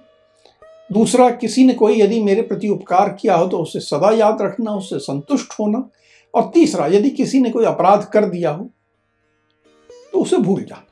दूसरा, 0.90 1.28
किसी 1.30 1.64
ने 1.64 1.75
कोई 1.75 2.00
यदि 2.00 2.23
मेरे 2.23 2.42
प्रति 2.42 2.68
उपकार 2.68 3.09
किया 3.21 3.35
हो 3.35 3.47
तो 3.47 3.59
उसे 3.59 3.80
सदा 3.80 4.11
याद 4.11 4.42
रखना 4.42 4.73
उससे 4.73 4.99
संतुष्ट 4.99 5.52
होना। 5.61 5.88
और 6.35 6.50
तीसरा, 6.54 6.87
यदि 6.87 7.11
किसी 7.11 7.40
ने 7.40 7.50
कोई 7.50 7.64
अपराध 7.64 8.04
कर 8.04 8.25
दिया 8.25 8.50
हो 8.50 8.71
तो 10.12 10.21
उसे 10.21 10.37
भूल 10.38 10.62
जाना। 10.62 10.85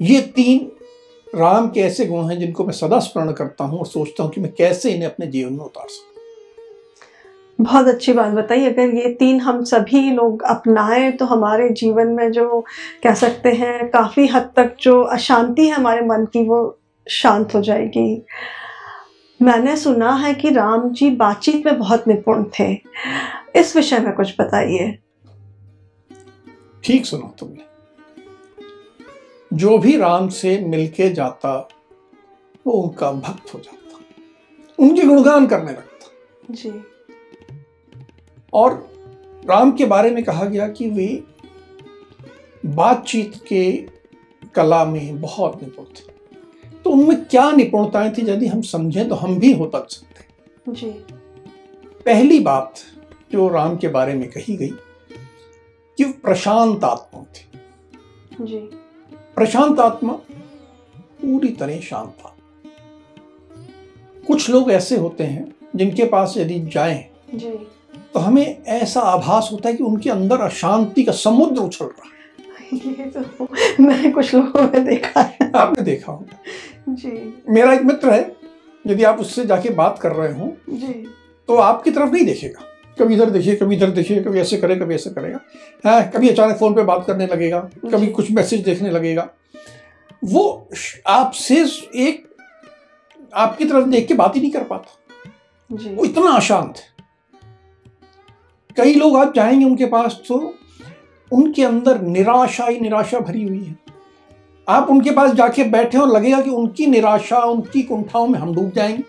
ये 0.00 0.20
तीन 0.36 0.70
राम 1.26 1.68
के 1.68 1.80
ऐसे 1.80 2.06
गुण 2.06 2.28
हैं 2.30 2.38
जिनको 2.38 2.64
मैं 2.64 2.72
सदा 2.72 2.98
स्मरण 2.98 3.32
करता 3.32 3.64
हूँ 3.64 3.78
और 3.78 3.86
सोचता 3.86 4.22
हूँ 4.22 4.30
कि 4.32 4.40
मैं 4.40 4.52
कैसे 4.52 4.90
इन्हें 4.90 5.08
अपने 5.10 5.26
जीवन 5.26 5.52
में 5.52 5.64
उतार 5.64 5.86
सकूँ। 5.88 6.08
बहुत 7.58 7.86
अच्छी 7.88 8.12
बात 8.12 8.32
बताई। 8.32 8.64
अगर 8.66 8.94
ये 8.94 9.12
तीन 9.14 9.40
हम 9.40 9.62
सभी 9.64 10.10
लोग 10.10 10.42
अपनाएँ 10.42 11.10
तो 11.12 11.24
हमारे 11.24 11.68
जीवन 11.70 12.08
में 12.08 12.30
जो, 12.32 12.60
कह 13.02 13.14
सकते 13.14 13.52
हैं, 13.52 13.88
काफ़ी 13.88 14.26
हद 14.26 14.50
तक 14.56 14.76
जो 14.80 15.00
अशांति 15.02 15.66
है 15.66 15.74
हमारे 15.74 16.06
मन 16.06 16.24
की, 16.24 16.44
वो 16.44 16.78
शांत 17.06 17.54
हो 17.54 17.60
जाएगी। 17.62 18.22
मैंने 19.42 19.76
सुना 19.76 20.14
है 20.14 20.34
कि 20.34 20.50
राम 20.50 20.90
जी 20.90 21.10
बातचीत 21.10 21.66
में 21.66 21.78
बहुत 21.78 22.08
निपुण 22.08 22.44
थे। 22.58 22.72
इस 23.56 23.76
विषय 23.76 23.98
में 23.98 24.12
कुछ 24.12 24.34
बताइए। 24.40 24.98
ठीक 26.84 27.06
सुना 27.06 27.34
तुमने 27.38 27.70
जो 29.52 29.78
भी 29.78 29.96
राम 29.96 30.28
से 30.28 30.60
मिलके 30.60 31.10
जाता 31.10 31.68
वो 32.66 32.72
उनका 32.72 33.12
भक्त 33.12 33.54
हो 33.54 33.60
जाता। 33.60 33.98
उनके 34.78 35.02
गुणगान 35.02 35.46
करने 35.46 35.72
लगता। 35.72 36.10
जी। 36.50 36.72
और 38.52 38.92
राम 39.50 39.72
के 39.72 39.84
बारे 39.84 40.10
में 40.10 40.24
कहा 40.24 40.44
गया 40.44 40.68
कि 40.68 40.90
वे 40.90 41.24
बातचीत 42.66 43.34
के 43.48 43.72
कला 44.54 44.84
में 44.84 45.20
बहुत 45.20 45.62
निपुण 45.62 45.84
थे। 45.84 46.09
तो 46.90 46.94
उनमें 46.94 47.24
क्या 47.24 47.50
निपुणताएँ 47.50 48.10
थी? 48.10 48.22
यदि 48.30 48.46
हम 48.46 48.62
समझें 48.62 49.08
तो 49.08 49.14
हम 49.14 49.38
भी 49.38 49.52
हो 49.52 49.66
तक 49.66 49.86
सकते 49.90 50.72
जी। 50.72 50.90
पहली 52.06 52.38
बात 52.40 52.74
जो 53.32 53.48
राम 53.48 53.76
के 53.76 53.88
बारे 53.88 54.14
में 54.14 54.28
कही 54.30 54.56
गई 54.56 54.70
कि 55.98 56.04
प्रशांत 56.24 56.84
आत्मा 56.84 57.22
थी। 57.22 58.44
जी। 58.44 58.58
प्रशांत 59.36 59.80
आत्मा 59.80 60.12
पूरी 61.22 61.48
तरह 61.52 61.80
शांत 61.80 62.14
था। 62.18 62.34
कुछ 64.26 64.50
लोग 64.50 64.70
ऐसे 64.72 64.96
होते 64.96 65.24
हैं 65.24 65.54
जिनके 65.76 66.04
पास 66.06 66.34
यदि 66.36 66.60
जाए 66.74 66.98
तो 68.14 68.20
हमें 68.20 68.62
ऐसा 68.62 69.00
आभास 69.00 69.48
होता 69.52 69.68
है 69.68 69.74
कि 69.76 69.84
उनके 69.84 70.10
अंदर 70.10 70.40
अशांति 70.40 71.04
का 71.04 71.12
समुद्र 71.12 71.62
उछल 71.62 71.84
रहा 71.84 72.04
है। 72.04 72.18
ये 72.76 73.04
तो 73.06 73.46
मैंने 73.80 74.10
कुछ 74.10 74.34
लोगों 74.34 74.62
में 74.62 74.84
देखा 74.84 75.20
है। 75.20 75.50
आपने 75.56 75.84
देखा 75.84 76.12
होगा। 76.12 76.36
जी। 76.88 77.42
मेरा 77.48 77.72
एक 77.72 77.82
मित्र 77.82 78.10
है 78.10 78.36
यदि 78.84 79.04
आप 79.04 79.20
उससे 79.20 79.44
जाके 79.46 79.70
बात 79.70 79.98
कर 79.98 80.12
रहे 80.12 80.32
हो 80.32 80.56
जी। 80.70 80.92
तो 81.48 81.56
आपकी 81.56 81.90
तरफ़ 81.90 82.12
नहीं 82.12 82.24
देखेगा। 82.24 82.66
कभी 82.98 83.14
इधर 83.14 83.30
देखिए 83.30 83.56
कभी 83.56 83.76
इधर 83.76 83.90
देखिए 83.90 84.22
कभी 84.22 84.40
ऐसे 84.40 84.56
करे 84.56 84.76
कभी 84.76 84.94
ऐसे 84.94 85.10
करेगा। 85.10 85.40
हाँ 85.86 86.10
कभी 86.10 86.28
अचानक 86.28 86.56
फ़ोन 86.56 86.74
पे 86.74 86.82
बात 86.82 87.04
करने 87.06 87.26
लगेगा 87.26 87.60
कभी 87.84 88.06
कुछ 88.06 88.30
मैसेज 88.30 88.60
देखने 88.60 88.90
लगेगा। 88.90 89.28
वो 90.24 90.68
आपसे 91.06 91.64
एक 91.96 92.28
आपकी 93.34 93.64
तरफ़ 93.64 93.86
देख 93.88 94.08
के 94.08 94.14
बात 94.14 94.36
ही 94.36 94.40
नहीं 94.40 94.50
कर 94.50 94.64
पाता। 94.64 94.96
जी। 95.72 95.94
वो 95.94 96.04
इतना 96.04 96.30
अशांत 96.30 96.76
है। 96.76 96.88
कई 98.76 98.94
लोग 98.94 99.16
आप 99.16 99.34
जाएँगे 99.34 99.64
उनके 99.64 99.86
पास 99.86 100.20
तो 100.28 100.54
उनके 101.32 101.64
अंदर 101.64 102.00
निराशा 102.00 102.66
ही 102.66 102.80
निराशा 102.80 103.18
भरी 103.18 103.42
हुई 103.44 103.64
है। 103.64 103.78
आप 104.70 104.90
उनके 104.90 105.10
पास 105.10 105.32
जाके 105.32 105.64
बैठे 105.64 105.98
और 105.98 106.08
लगेगा 106.08 106.40
कि 106.40 106.50
उनकी 106.50 106.86
निराशा 106.86 107.38
उनकी 107.38 107.82
कुंठाओं 107.82 108.26
में 108.26 108.38
हम 108.38 108.54
डूब 108.54 108.70
जाएँगे। 108.70 109.02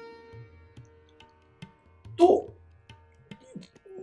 तो 2.18 2.54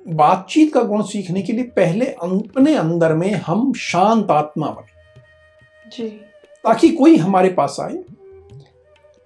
बातचीत 0.09 0.75
का 0.75 0.83
गुण 0.83 1.03
सीखने 1.03 1.43
के 1.43 1.53
लिए 1.53 1.65
पहले 1.65 2.07
अपने 2.07 2.75
अंदर 2.77 3.15
में 3.15 3.33
हम 3.35 3.73
शांत 3.73 4.31
आत्मा 4.31 4.67
बने। 4.67 5.91
जी। 5.91 6.09
ताकि 6.65 6.89
कोई 6.89 7.17
हमारे 7.17 7.49
पास 7.49 7.77
आए 7.81 7.95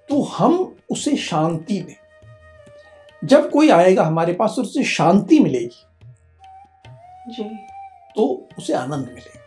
तो 0.09 0.23
हम 0.23 0.75
उसे 0.91 1.17
शांति 1.17 1.81
दें। 1.81 1.95
जब 3.25 3.51
कोई 3.51 3.69
आएगा 3.71 4.05
हमारे 4.05 4.33
पास 4.33 4.55
और 4.59 4.65
उसे 4.65 4.85
शांति 4.85 5.39
मिलेगी। 5.39 5.87
जी। 7.29 7.45
तो 8.17 8.49
उसे 8.59 8.73
आनंद 8.73 9.07
मिलेगा। 9.07 9.41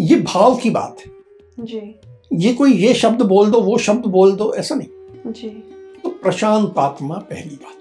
ये 0.00 0.16
भाव 0.16 0.56
की 0.56 0.70
बात 0.70 0.96
है। 1.06 1.15
जी। 1.60 2.00
ये 2.32 2.54
कोई 2.54 2.72
ये 2.72 2.94
शब्द 2.94 3.22
बोल 3.22 3.50
दो 3.50 3.60
वो 3.60 3.78
शब्द 3.78 4.06
बोल 4.06 4.36
दो 4.36 4.54
ऐसा 4.54 4.74
नहीं। 4.74 4.88
जी। 5.32 5.48
तो 6.04 6.08
प्रशांत 6.08 6.74
आत्मा 6.78 7.14
पहली 7.14 7.56
बात। 7.56 7.76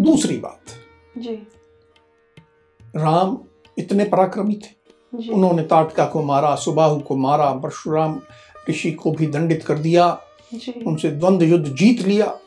दूसरी 0.00 0.36
बात। 0.36 0.60
जी। 1.18 1.34
राम 2.96 3.38
इतने 3.78 4.04
पराक्रमी 4.04 4.54
थे। 4.54 4.86
उन्होंने 5.32 5.62
ताटका 5.62 6.04
को 6.04 6.22
मारा 6.22 6.54
सुबाहु 6.54 7.00
को 7.00 7.16
मारा 7.16 7.50
परशुराम 7.50 8.20
ऋषि 8.70 8.92
को 8.92 9.10
भी 9.10 9.26
दंडित 9.26 9.64
कर 9.64 9.78
दिया। 9.78 10.20
जी। 10.54 10.84
उनसे 10.86 11.10
द्वंद्व 11.10 11.44
युद्ध 11.44 11.66
जीत 11.66 12.00
लिया। 12.00 12.38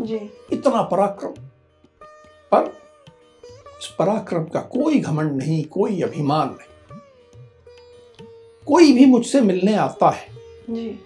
जी। 0.00 0.30
इतना 0.52 0.82
पराक्रम। 0.82 1.30
पर 2.54 2.78
इस 3.80 3.94
पराक्रम 3.98 4.44
का 4.44 4.60
कोई 4.60 4.98
घमंड 4.98 5.32
नहीं 5.32 5.64
कोई 5.64 6.02
अभिमान 6.02 6.48
नहीं। 6.48 6.67
कोई 8.68 8.92
भी 8.92 9.06
मुझसे 9.06 9.40
मिलने 9.40 9.74
आता 9.74 10.10
है। 10.10 10.26
जी। 10.70 10.98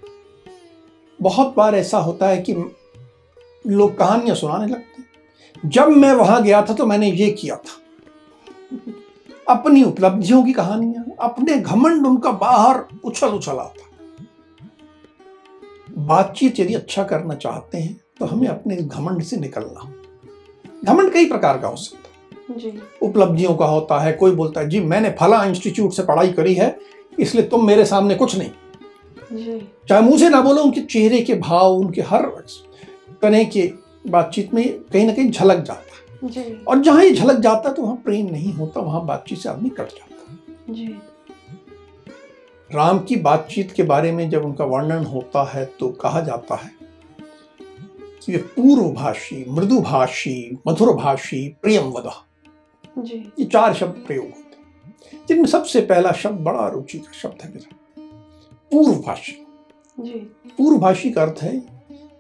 बहुत 1.21 1.55
बार 1.57 1.75
ऐसा 1.75 1.99
होता 1.99 2.29
है 2.29 2.43
कि 2.43 2.55
लोग 3.65 3.97
कहानियाँ 3.99 4.37
सुनाने 4.37 4.67
लगते 4.67 5.03
हैं। 5.03 5.71
जब 5.71 5.89
मैं 5.89 6.13
वहाँ 6.13 6.43
गया 6.43 6.63
था 6.63 6.75
तो 6.75 6.87
मैंने 6.87 7.11
ये 7.11 7.31
किया 7.31 7.57
था। 7.57 7.81
अपनी 9.49 9.83
उपलब्धियों 9.85 10.43
की 10.45 10.53
कहानियाँ 10.53 11.05
अपने 11.21 11.57
घमंड 11.57 12.07
उनका 12.07 12.33
बाहर 12.33 12.85
उछल 13.05 13.29
उछल 13.29 13.59
आता। 13.59 13.91
बातचीत 15.99 16.61
यदि 16.61 16.75
अच्छा 16.75 17.05
करना 17.05 17.35
चाहते 17.35 17.79
हैं 17.79 18.01
तो 18.19 18.27
हमें 18.27 18.47
अपने 18.49 18.77
घमंड 18.77 19.23
से 19.23 19.37
निकलना। 19.37 19.93
घमंड 20.85 21.13
कई 21.13 21.27
प्रकार 21.27 21.59
का 21.59 21.69
हो 21.69 21.77
सकता 21.77 21.99
है। 22.55 22.73
उपलब्धियों 23.03 23.55
का 23.55 23.67
होता 23.67 23.99
है 24.01 24.13
कोई 24.13 24.31
बोलता 24.31 24.61
है 24.61 24.69
जी 24.69 24.81
मैंने 24.81 25.11
फला 25.21 25.45
इंस्टीट्यूट 25.45 25.93
से 25.93 26.03
पढ़ाई 26.03 26.33
करी 26.33 26.55
है 26.55 26.77
इसलिए 27.19 27.45
तुम 27.45 27.67
मेरे 27.67 27.85
सामने 27.85 28.15
कुछ 28.15 28.37
नहीं। 28.37 28.51
चाहे 29.89 30.01
मुँह 30.03 30.19
से 30.19 30.29
ना 30.29 30.41
बोलो 30.41 30.63
उनके 30.63 30.81
चेहरे 30.81 31.21
के 31.21 31.35
भाव 31.35 31.75
उनके 31.75 32.01
हर 32.03 32.27
तरह 33.23 33.45
के 33.45 33.73
बातचीत 34.09 34.55
में 34.55 34.65
कहीं 34.83 35.07
ना 35.07 35.13
कहीं 35.13 35.31
झलक 35.31 35.65
जाता। 35.65 36.31
है 36.37 36.55
और 36.69 36.79
जहाँ 36.79 37.05
ये 37.05 37.11
झलक 37.11 37.39
जाता 37.39 37.69
है 37.69 37.75
तो 37.75 37.83
वहाँ 37.83 37.97
प्रेम 37.97 38.27
नहीं 38.27 38.53
होता 38.53 38.81
वहाँ 38.81 39.05
बातचीत 39.07 39.39
से 39.39 39.49
आदमी 39.49 39.69
कट 39.69 39.89
जाता। 39.89 40.73
है 40.73 41.01
राम 42.71 42.99
की 42.99 43.17
बातचीत 43.17 43.73
के 43.73 43.83
बारे 43.83 44.13
में 44.13 44.29
जब 44.31 44.45
उनका 44.45 44.65
वर्णन 44.65 45.05
होता 45.05 45.45
है 45.45 45.65
तो 45.81 45.89
कहा 46.03 46.21
जाता 46.21 46.55
है 46.55 46.71
कि 48.23 48.33
वे 48.33 48.39
पूर्वभाषी 48.39 49.45
मृदुभाषी 49.49 50.59
मधुरभाषी 50.67 51.49
प्रियमवदा 51.63 52.15
जी। 52.99 53.17
ये 53.39 53.45
चार 53.45 53.75
शब्द 53.75 54.05
प्रयोग 54.07 54.25
हैं 54.25 54.42
जिनमें 55.29 55.47
सबसे 55.47 55.81
पहला 55.81 56.13
शब्द 56.13 56.41
बड़ा 56.41 56.69
रुचि 56.69 56.99
का 56.99 57.13
शब्द 57.13 57.43
है 57.43 57.49
मेरा। 57.51 57.77
पूर्वभाषी। 58.73 59.33
पूर्वभाषी 59.99 61.11
का 61.11 61.23
अर्थ 61.23 61.43
है 61.43 61.57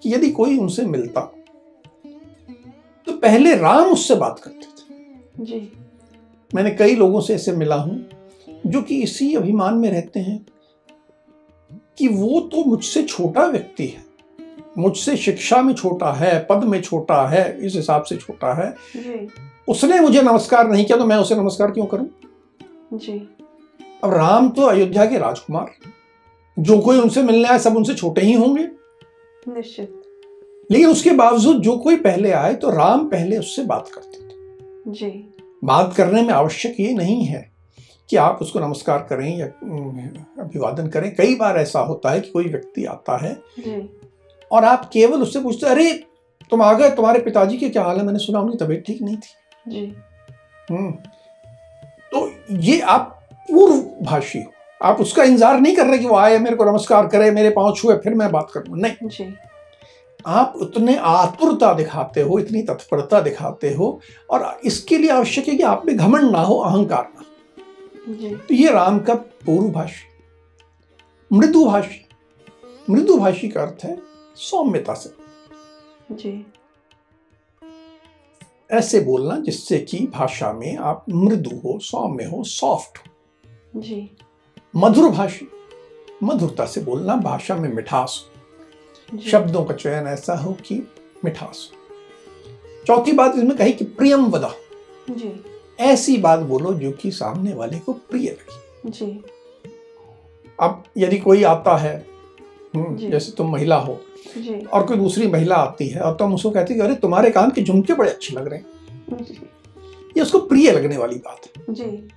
कि 0.02 0.12
यदि 0.14 0.30
कोई 0.30 0.58
उनसे 0.58 0.84
मिलता 0.86 1.20
तो 3.06 3.12
पहले 3.12 3.54
राम 3.54 3.92
उससे 3.92 4.14
बात 4.14 4.38
करते 4.38 4.66
थे। 4.66 5.44
जी। 5.44 5.60
मैंने 6.50 6.70
कई 6.70 6.94
लोगों 6.96 7.20
से 7.20 7.34
ऐसे 7.34 7.52
मिला 7.52 7.76
हूँ 7.76 8.04
जो 8.66 8.82
कि 8.82 9.02
इसी 9.02 9.34
अभिमान 9.34 9.74
में 9.74 9.90
रहते 9.90 10.20
हैं 10.20 10.38
कि 11.98 12.08
वो 12.08 12.40
तो 12.52 12.64
मुझसे 12.64 13.02
छोटा 13.02 13.46
व्यक्ति 13.46 13.86
है 13.86 14.04
मुझसे 14.78 15.16
शिक्षा 15.16 15.60
में 15.62 15.72
छोटा 15.74 16.12
है 16.12 16.38
पद 16.50 16.64
में 16.64 16.80
छोटा 16.82 17.26
है 17.28 17.44
इस 17.66 17.74
हिसाब 17.74 18.02
से 18.02 18.16
छोटा 18.16 18.52
है। 18.54 18.70
जी। 18.96 19.28
उसने 19.68 19.98
मुझे 20.00 20.22
नमस्कार 20.22 20.68
नहीं 20.70 20.84
किया 20.84 20.98
तो 20.98 21.06
मैं 21.06 21.16
उसे 21.16 21.34
नमस्कार 21.34 21.70
क्यों 21.70 21.86
करूँ? 21.86 22.08
जी। 22.92 23.12
अब 24.04 24.12
राम 24.14 24.48
तो 24.50 24.62
अयोध्या 24.62 25.04
के 25.06 25.18
राजकुमार 25.18 25.70
जो 26.56 26.78
कोई 26.78 26.98
उनसे 26.98 27.22
मिलने 27.22 27.48
आए 27.48 27.58
सब 27.58 27.76
उनसे 27.76 27.94
छोटे 27.94 28.20
ही 28.20 28.32
होंगे। 28.32 28.64
निश्चित। 29.48 30.02
लेकिन 30.70 30.88
उसके 30.88 31.10
बावजूद 31.10 31.56
जो 31.56 31.76
कोई 31.76 31.96
पहले 31.96 32.30
आए 32.30 32.54
तो 32.54 32.70
राम 32.70 33.08
पहले 33.08 33.38
उससे 33.38 33.64
बात 33.64 33.88
करते 33.94 34.18
थे। 34.18 34.92
जी। 34.92 35.10
बात 35.64 35.94
करने 35.94 36.22
में 36.22 36.32
आवश्यक 36.34 36.76
ये 36.80 36.92
नहीं 36.94 37.24
है 37.24 37.50
कि 38.10 38.16
आप 38.16 38.38
उसको 38.42 38.60
नमस्कार 38.60 39.06
करें 39.10 39.36
या 39.38 39.46
अभिवादन 40.42 40.88
करें। 40.88 41.14
कई 41.16 41.34
बार 41.34 41.56
ऐसा 41.56 41.80
होता 41.80 42.10
है 42.10 42.20
कि 42.20 42.30
कोई 42.30 42.44
व्यक्ति 42.44 42.84
आता 42.84 43.16
है 43.16 43.32
जी। 43.58 43.88
और 44.50 44.64
आप 44.64 44.90
केवल 44.92 45.22
उससे 45.22 45.40
पूछते 45.40 45.66
अरे 45.66 45.92
तुम 46.50 46.62
आ 46.62 46.72
गए 46.72 46.90
तुम्हारे 46.90 47.18
पिताजी 47.18 47.58
के 47.58 47.68
क्या 47.68 47.82
हाल 47.82 47.96
है? 47.96 48.04
मैंने 48.04 48.18
सुना 48.18 48.40
उनकी 48.40 48.64
तबीयत 48.64 48.84
ठीक 48.86 49.02
नहीं 49.02 49.16
थी। 49.16 49.70
जी। 49.70 49.94
हम्म। 50.70 50.94
तो 52.12 52.30
ये 52.60 52.80
आप 52.80 53.18
पूर्व 53.48 53.80
भाषी 54.04 54.38
हो। 54.38 54.52
आप 54.80 55.00
उसका 55.00 55.24
इंतज़ार 55.24 55.60
नहीं 55.60 55.74
कर 55.76 55.86
रहे 55.86 55.98
कि 55.98 56.06
वो 56.06 56.16
आए 56.16 56.38
मेरे 56.38 56.56
को 56.56 56.64
नमस्कार 56.64 57.06
करे 57.06 57.30
मेरे 57.30 57.50
पाँव 57.50 57.74
छुए 57.76 57.96
फिर 57.96 58.14
मैं 58.14 58.30
बात 58.32 58.50
करूँ। 58.54 58.78
नहीं। 58.78 59.08
जी। 59.08 59.32
आप 60.26 60.52
उतने 60.56 60.96
आतुरता 60.96 61.72
दिखाते 61.74 62.20
हो 62.20 62.38
इतनी 62.38 62.62
तत्परता 62.62 63.20
दिखाते 63.20 63.72
हो 63.74 64.00
और 64.30 64.60
इसके 64.64 64.98
लिए 64.98 65.10
आवश्यक 65.10 65.48
है 65.48 65.54
कि 65.56 65.62
आप 65.62 65.82
में 65.86 65.96
घमंड 65.96 66.30
ना 66.30 66.40
हो 66.40 66.58
अहंकार 66.58 67.04
ना 67.04 67.20
हो। 67.20 68.14
जी। 68.14 68.34
तो 68.38 68.54
ये 68.54 68.70
राम 68.72 68.98
का 68.98 69.14
पूर्व 69.14 69.68
भाषी 69.70 70.08
मृदुभाषी 71.30 72.00
मृदुभाषी 72.88 73.48
का 73.48 73.62
अर्थ 73.62 73.84
है 73.84 73.96
सौम्यता 74.36 74.94
से। 74.94 75.14
जी। 76.12 76.30
ऐसे 78.72 79.00
बोलना 79.00 79.36
जिससे 79.36 79.78
कि 79.78 80.06
भाषा 80.06 80.52
में 80.52 80.76
आप 80.76 81.04
मृदु 81.10 81.50
हो 81.50 81.78
सौम्य 81.78 82.24
हो 82.24 82.44
सॉफ्ट 82.44 82.98
हो। 82.98 83.80
जी। 83.80 84.10
मधुर 84.76 85.10
भाषी 85.10 85.48
मधुरता 86.22 86.66
से 86.66 86.80
बोलना 86.80 87.16
भाषा 87.16 87.56
में 87.56 87.72
मिठास 87.72 88.26
हो। 89.14 89.18
शब्दों 89.18 89.64
का 89.64 89.74
चयन 89.74 90.06
ऐसा 90.06 90.34
हो 90.34 90.52
कि 90.52 90.88
मिठास 91.24 91.72
हो। 91.72 91.82
चौथी 92.86 93.12
बात 93.12 93.32
इसमें 93.36 93.56
कही 93.56 93.72
कि 93.72 93.84
प्रियम 93.84 94.26
वदा। 94.26 94.54
जी। 95.10 95.44
ऐसी 95.80 96.16
बात 96.16 96.40
बोलो 96.40 96.74
जो 96.74 96.92
कि 96.92 97.10
सामने 97.10 97.54
वाले 97.54 97.78
को 97.78 97.92
प्रिय 97.92 98.30
लगे। 98.30 98.90
जी। 98.90 99.24
अब 100.60 100.84
यदि 100.96 101.18
कोई 101.18 101.42
आता 101.42 101.76
है। 101.76 102.11
जैसे 102.76 103.32
तुम 103.32 103.50
महिला 103.52 103.76
हो। 103.76 104.00
जी। 104.38 104.54
और 104.64 104.86
कोई 104.86 104.96
दूसरी 104.96 105.26
महिला 105.26 105.56
आती 105.56 105.86
है 105.88 106.00
और 106.00 106.14
तुम 106.14 106.34
उसको 106.34 106.50
कहती 106.50 106.74
है 106.74 106.80
अरे 106.80 106.94
तुम्हारे 106.94 107.30
कान 107.30 107.50
के 107.50 107.62
झुमके 107.62 107.94
बड़े 107.94 108.10
अच्छे 108.10 108.36
लग 108.36 108.48
रहे 108.48 108.58
हैं। 108.58 108.66
ये 110.16 110.22
उसको 110.22 110.38
प्रिय 110.38 110.70
लगने 110.72 110.96
वाली 110.96 111.16
बात 111.16 111.46
है। 111.46 111.74
जी। 111.74 112.08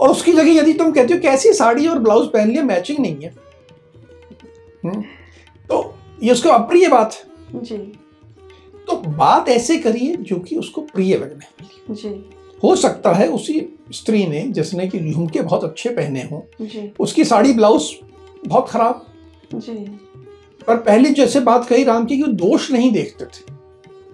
और 0.00 0.10
उसकी 0.10 0.32
जगह 0.32 0.52
यदि 0.52 0.72
तुम 0.72 0.92
कहते 0.92 1.14
हो 1.14 1.20
कैसी 1.20 1.52
साड़ी 1.52 1.86
और 1.86 1.98
ब्लाउज 1.98 2.28
पहन 2.28 2.50
लिया 2.50 2.62
मैचिंग 2.62 2.98
नहीं 2.98 3.16
है। 3.16 3.34
हम्म, 4.84 5.02
तो 5.68 5.94
ये 6.22 6.32
उसको 6.32 6.48
अप्रिय 6.48 6.88
बात 6.88 7.14
है। 7.14 7.60
जी। 7.62 7.76
तो 8.88 8.96
बात 8.96 9.48
ऐसे 9.48 9.78
करिए 9.78 10.16
जो 10.16 10.38
कि 10.38 10.56
उसको 10.56 10.80
प्रिय 10.80 11.14
लगने 11.14 11.46
वाली 11.46 11.94
जी। 11.94 12.30
हो 12.64 12.76
सकता 12.76 13.12
है 13.12 13.28
उसी 13.28 13.78
स्त्री 13.92 14.26
ने 14.26 14.40
जिसने 14.42 14.88
कि 14.88 14.98
झुमके 15.12 15.40
बहुत 15.40 15.64
अच्छे 15.64 15.90
पहने 15.90 16.22
हों 16.22 16.40
उसकी 17.00 17.24
साड़ी 17.24 17.52
ब्लाउज 17.52 17.90
बहुत 18.46 18.68
खराब 18.68 19.05
जी। 19.54 20.00
पर 20.66 20.76
पहले 20.76 21.10
जैसे 21.10 21.40
बात 21.40 21.66
कही 21.68 21.84
राम 21.84 22.06
की 22.06 22.16
कि 22.16 22.22
वो 22.22 22.32
दोष 22.32 22.70
नहीं 22.70 22.92
देखते 22.92 23.24
थे। 23.24 23.54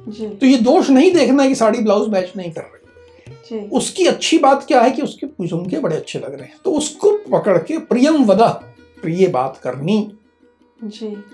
जी। 0.09 0.29
तो 0.29 0.47
ये 0.47 0.59
दोष 0.59 0.91
नहीं 0.91 1.13
देखना 1.13 1.47
कि 1.49 1.55
साड़ी 1.55 1.79
ब्लाउज 1.79 2.09
मैच 2.09 2.33
नहीं 2.37 2.53
कर 2.53 2.61
रही। 2.61 2.79
उसकी 3.69 4.07
अच्छी 4.07 4.39
बात 4.39 4.65
क्या 4.67 4.81
है 4.81 4.91
कि 4.91 5.03
उसके 5.03 5.47
झुमके 5.47 5.79
बड़े 5.79 5.97
अच्छे 5.97 6.19
लग 6.19 6.35
रहे 6.35 6.49
हैं। 6.49 6.57
तो 6.65 6.71
उसको 6.71 7.19
पकड़ 7.33 7.59
के 7.59 7.79
प्रियम 7.79 8.25
वदा 8.25 8.49
प्रिय 9.03 9.29
बात 9.29 9.57
करनी। 9.57 10.13
जी। 10.85 11.25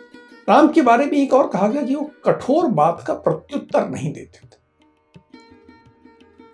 राम 0.48 0.68
के 0.68 0.82
बारे 0.82 1.06
में 1.06 1.12
एक 1.12 1.32
और 1.34 1.48
कहा 1.48 1.68
गया 1.68 1.82
कि 1.82 1.94
वो 1.94 2.10
कठोर 2.24 2.66
बात 2.66 3.04
का 3.06 3.14
प्रत्युत्तर 3.14 3.88
नहीं 3.88 4.12
देते 4.12 4.38
थे। 4.46 4.56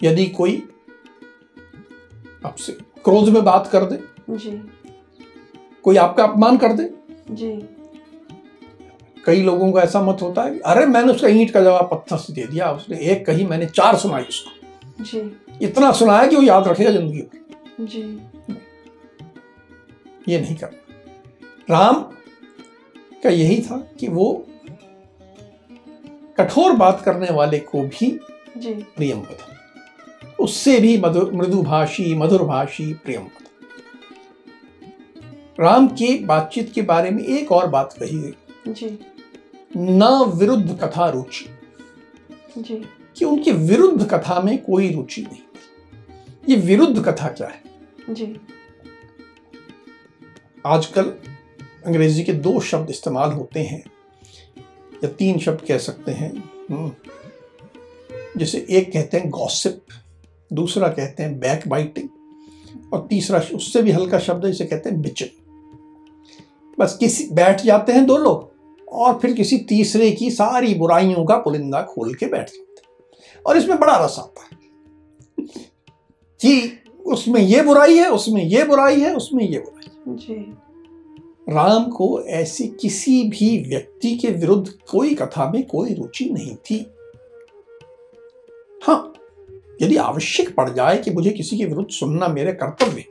यदि 0.03 0.27
कोई 0.27 0.69
आपसे 2.47 2.73
क्रोध 2.73 3.29
में 3.29 3.45
बात 3.45 3.67
कर 3.67 3.85
दे 3.85 3.99
जी। 4.31 4.71
कोई 5.83 5.97
आपका 5.97 6.25
अपमान 6.25 6.57
कर 6.57 6.73
दे 6.73 6.85
जी। 7.31 7.51
कई 9.27 9.43
लोगों 9.43 9.71
का 9.73 9.81
ऐसा 9.83 10.01
मत 10.03 10.23
होता 10.23 10.43
है 10.43 10.59
अरे 10.61 10.87
मैंने 10.87 11.13
उसका 11.13 11.29
ईंट 11.29 11.51
का 11.51 11.61
जवाब 11.61 11.89
पत्थर 11.93 12.17
से 12.17 12.33
दे 12.33 12.47
दिया 12.47 12.71
उसने 12.73 12.99
एक 13.03 13.25
कही 13.27 13.45
मैंने 13.45 13.67
चार 13.67 13.97
सुनाई 13.97 14.23
उसको। 14.23 15.05
जी। 15.05 15.21
इतना 15.63 15.93
सुनाया 15.93 16.27
कि 16.27 16.37
वो 16.37 16.43
याद 16.43 16.69
रखेगा 16.69 16.91
ज़िंदगी 16.91 17.21
भर। 17.21 17.87
जी। 17.87 18.03
ये 20.29 20.41
नहीं 20.41 20.57
करना। 20.57 20.79
राम 21.71 22.03
का 23.23 23.31
यही 23.31 23.61
था 23.63 23.77
कि 24.01 24.09
वो 24.09 24.47
कठोर 26.39 26.73
बात 26.73 27.01
करने 27.01 27.31
वाले 27.33 27.59
को 27.61 27.83
भी 27.83 28.11
प्रियम 28.59 29.21
पद 29.21 30.37
उससे 30.41 30.79
भी 30.81 30.97
मधुर 30.99 31.33
मृदुभाषी 31.33 32.15
मधुरभाषी 32.15 32.93
प्रियम 32.95 33.23
पद 33.23 33.44
राम 35.61 35.89
के 35.89 36.19
बातचीत 36.19 36.73
के 36.73 36.83
बारे 36.83 37.11
में 37.11 37.25
एक 37.25 37.53
और 37.53 37.67
बात 37.67 37.93
कही 37.93 38.19
गई। 38.19 38.35
जी। 38.73 38.99
न 39.77 40.33
विरुद्ध 40.35 40.79
कथा 40.83 41.09
रुचि। 41.09 41.47
जी। 42.59 42.85
कि 43.17 43.25
उनकी 43.25 43.53
विरुद्ध 43.53 44.11
कथा 44.11 44.41
में 44.41 44.63
कोई 44.63 44.93
रुचि 44.93 45.23
नहीं। 45.23 45.41
ये 46.49 46.57
विरुद्ध 46.57 47.05
कथा 47.05 47.29
क्या 47.29 47.49
है? 47.49 47.63
जी। 48.11 48.41
आजकल 50.67 51.05
अंग्रेज़ी 51.87 52.25
के 52.25 52.33
दो 52.33 52.61
शब्द 52.61 52.91
इस्तेमाल 52.91 53.33
होते 53.33 53.61
हैं 53.61 53.85
या 55.05 55.09
तीन 55.09 55.39
शब्द 55.39 55.61
कह 55.69 55.79
सकते 55.79 56.13
हैं। 56.13 56.53
हम्म। 56.71 56.93
जैसे 58.37 58.67
एक 58.71 58.93
कहते 58.93 59.17
हैं 59.17 59.31
गॉसिप 59.31 59.83
दूसरा 60.53 60.89
कहते 60.89 61.23
हैं 61.23 61.39
बैक 61.39 61.69
बाइटिंग 61.69 62.09
और 62.93 63.07
तीसरा 63.11 63.43
उससे 63.55 63.83
भी 63.83 63.91
हल्का 63.91 64.19
शब्द 64.19 64.45
है 64.45 64.53
जिसे 64.53 64.65
कहते 64.67 64.91
हैं 64.91 65.03
बिचिंग 65.03 65.44
बस 66.79 66.97
किसी 67.01 67.29
बैठ 67.33 67.63
जाते 67.63 67.93
हैं 67.93 68.05
दो 68.07 68.17
लोग 68.17 68.89
और 68.89 69.19
फिर 69.19 69.33
किसी 69.33 69.59
तीसरे 69.59 70.11
की 70.11 70.31
सारी 70.31 70.75
बुराइयों 70.75 71.25
का 71.25 71.37
पुलिंदा 71.37 71.83
खोल 71.83 72.15
के 72.15 72.27
बैठ 72.27 72.51
जाते 72.51 72.81
हैं। 72.81 73.43
और 73.47 73.57
इसमें 73.57 73.79
बड़ा 73.81 73.97
रस 74.05 74.17
आता 74.19 74.43
है 74.43 74.59
कि 76.41 76.81
उसमें 77.07 77.41
ये 77.41 77.63
बुराई 77.63 77.97
है 77.97 78.11
उसमें 78.11 78.43
ये 78.43 78.65
बुराई 78.65 79.01
है 79.01 79.15
उसमें 79.15 79.45
ये 79.45 79.59
बुराई 79.59 79.91
है। 79.97 80.17
जी। 80.17 80.35
राम 81.49 81.85
को 81.91 82.21
ऐसी 82.23 82.67
किसी 82.81 83.23
भी 83.23 83.59
व्यक्ति 83.69 84.15
के 84.17 84.29
विरुद्ध 84.31 84.73
कोई 84.91 85.15
कथा 85.15 85.51
में 85.51 85.67
कोई 85.67 85.95
रुचि 85.95 86.25
नहीं 86.25 86.55
थी। 86.57 86.79
हाँ 88.83 89.13
यदि 89.83 89.97
आवश्यक 89.97 90.55
पड़ 90.55 90.69
जाए 90.71 90.99
कि 90.99 91.11
मुझे 91.11 91.31
किसी 91.31 91.59
के 91.59 91.65
विरुद्ध 91.65 91.89
सुनना 91.91 92.29
मेरे 92.29 92.53
कर्तव्य 92.53 93.05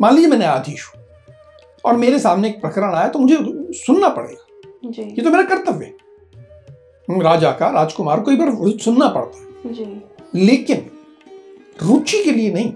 मान 0.00 0.14
लीजिए 0.14 0.30
मैंने 0.30 0.44
न्यायाधीश 0.44 0.86
हूँ। 0.86 1.02
और 1.86 1.96
मेरे 1.96 2.18
सामने 2.18 2.48
एक 2.48 2.60
प्रकरण 2.60 2.94
आया 2.94 3.08
तो 3.08 3.18
मुझे 3.18 3.36
सुनना 3.76 4.08
पड़ेगा। 4.08 4.90
जी। 4.90 5.02
ये 5.02 5.22
तो 5.22 5.30
मेरा 5.30 5.42
कर्तव्य 5.42 5.84
है। 5.84 5.94
राजा 7.08 7.50
का 7.50 7.68
राजकुमार 7.70 8.20
को 8.20 8.30
एक 8.30 8.38
बार 8.38 8.78
सुनना 8.78 9.08
पड़ता 9.08 9.38
है। 9.38 9.72
जी। 9.72 9.86
लेकिन 10.34 10.90
रुचि 11.82 12.22
के 12.24 12.30
लिए 12.30 12.52
नहीं। 12.52 12.72